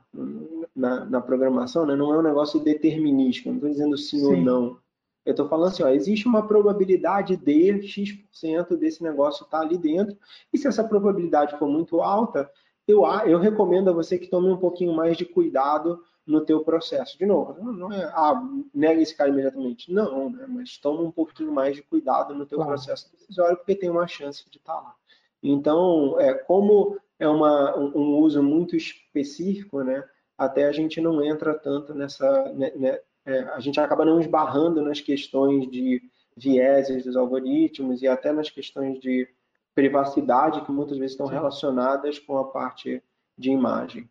na, 0.81 1.05
na 1.05 1.21
programação, 1.21 1.85
né? 1.85 1.95
não 1.95 2.11
é 2.13 2.17
um 2.17 2.23
negócio 2.23 2.59
determinístico, 2.59 3.49
não 3.49 3.55
estou 3.55 3.69
dizendo 3.69 3.97
sim, 3.97 4.19
sim, 4.19 4.25
ou 4.25 4.37
não. 4.37 4.77
Eu 5.23 5.31
estou 5.31 5.47
falando 5.47 5.67
assim, 5.67 5.83
ó, 5.83 5.89
existe 5.89 6.27
uma 6.27 6.47
probabilidade 6.47 7.37
de 7.37 7.87
X% 7.87 8.75
desse 8.75 9.03
negócio 9.03 9.43
estar 9.43 9.59
tá 9.59 9.63
ali 9.63 9.77
dentro, 9.77 10.17
e 10.51 10.57
se 10.57 10.67
essa 10.67 10.83
probabilidade 10.83 11.57
for 11.59 11.67
muito 11.67 12.01
alta, 12.01 12.49
eu, 12.87 13.05
eu 13.25 13.37
recomendo 13.37 13.89
a 13.89 13.93
você 13.93 14.17
que 14.17 14.27
tome 14.27 14.49
um 14.49 14.57
pouquinho 14.57 14.93
mais 14.93 15.15
de 15.15 15.23
cuidado 15.23 16.03
no 16.25 16.41
teu 16.41 16.63
processo. 16.63 17.17
De 17.17 17.25
novo, 17.25 17.53
não 17.71 17.91
é, 17.93 18.05
ah, 18.05 18.41
nega 18.73 19.01
esse 19.01 19.15
cara 19.15 19.29
imediatamente. 19.29 19.91
Não, 19.93 20.31
né? 20.31 20.45
mas 20.49 20.77
toma 20.77 21.01
um 21.01 21.11
pouquinho 21.11 21.51
mais 21.51 21.75
de 21.75 21.83
cuidado 21.83 22.33
no 22.33 22.45
teu 22.45 22.57
claro. 22.57 22.71
processo 22.71 23.11
decisório, 23.11 23.57
porque 23.57 23.75
tem 23.75 23.89
uma 23.89 24.07
chance 24.07 24.43
de 24.49 24.57
estar 24.57 24.73
tá 24.73 24.81
lá. 24.81 24.95
Então, 25.43 26.19
é, 26.19 26.33
como 26.33 26.97
é 27.19 27.27
uma, 27.27 27.77
um, 27.77 27.97
um 27.97 28.17
uso 28.17 28.41
muito 28.41 28.75
específico, 28.75 29.83
né? 29.83 30.03
Até 30.41 30.65
a 30.65 30.71
gente 30.71 30.99
não 30.99 31.23
entra 31.23 31.53
tanto 31.53 31.93
nessa. 31.93 32.51
Né, 32.53 32.71
né, 32.75 32.99
é, 33.23 33.41
a 33.53 33.59
gente 33.59 33.79
acaba 33.79 34.03
não 34.03 34.19
esbarrando 34.19 34.81
nas 34.81 34.99
questões 34.99 35.69
de 35.69 36.01
vieses 36.35 37.03
dos 37.03 37.15
algoritmos 37.15 38.01
e 38.01 38.07
até 38.07 38.31
nas 38.31 38.49
questões 38.49 38.99
de 38.99 39.27
privacidade 39.75 40.65
que 40.65 40.71
muitas 40.71 40.97
vezes 40.97 41.11
estão 41.11 41.27
Sim. 41.27 41.33
relacionadas 41.33 42.17
com 42.17 42.39
a 42.39 42.45
parte 42.45 43.03
de 43.37 43.51
imagem. 43.51 44.09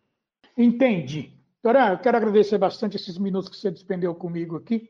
Entendi. 0.57 1.33
Dora, 1.61 1.91
eu 1.91 1.99
quero 1.99 2.15
agradecer 2.15 2.57
bastante 2.57 2.95
esses 2.95 3.17
minutos 3.17 3.49
que 3.49 3.57
você 3.57 3.69
despendeu 3.69 4.15
comigo 4.15 4.55
aqui. 4.55 4.89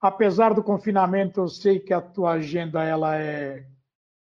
Apesar 0.00 0.54
do 0.54 0.62
confinamento, 0.62 1.40
eu 1.40 1.48
sei 1.48 1.80
que 1.80 1.92
a 1.92 2.00
tua 2.00 2.32
agenda 2.34 2.84
ela 2.84 3.16
é 3.16 3.66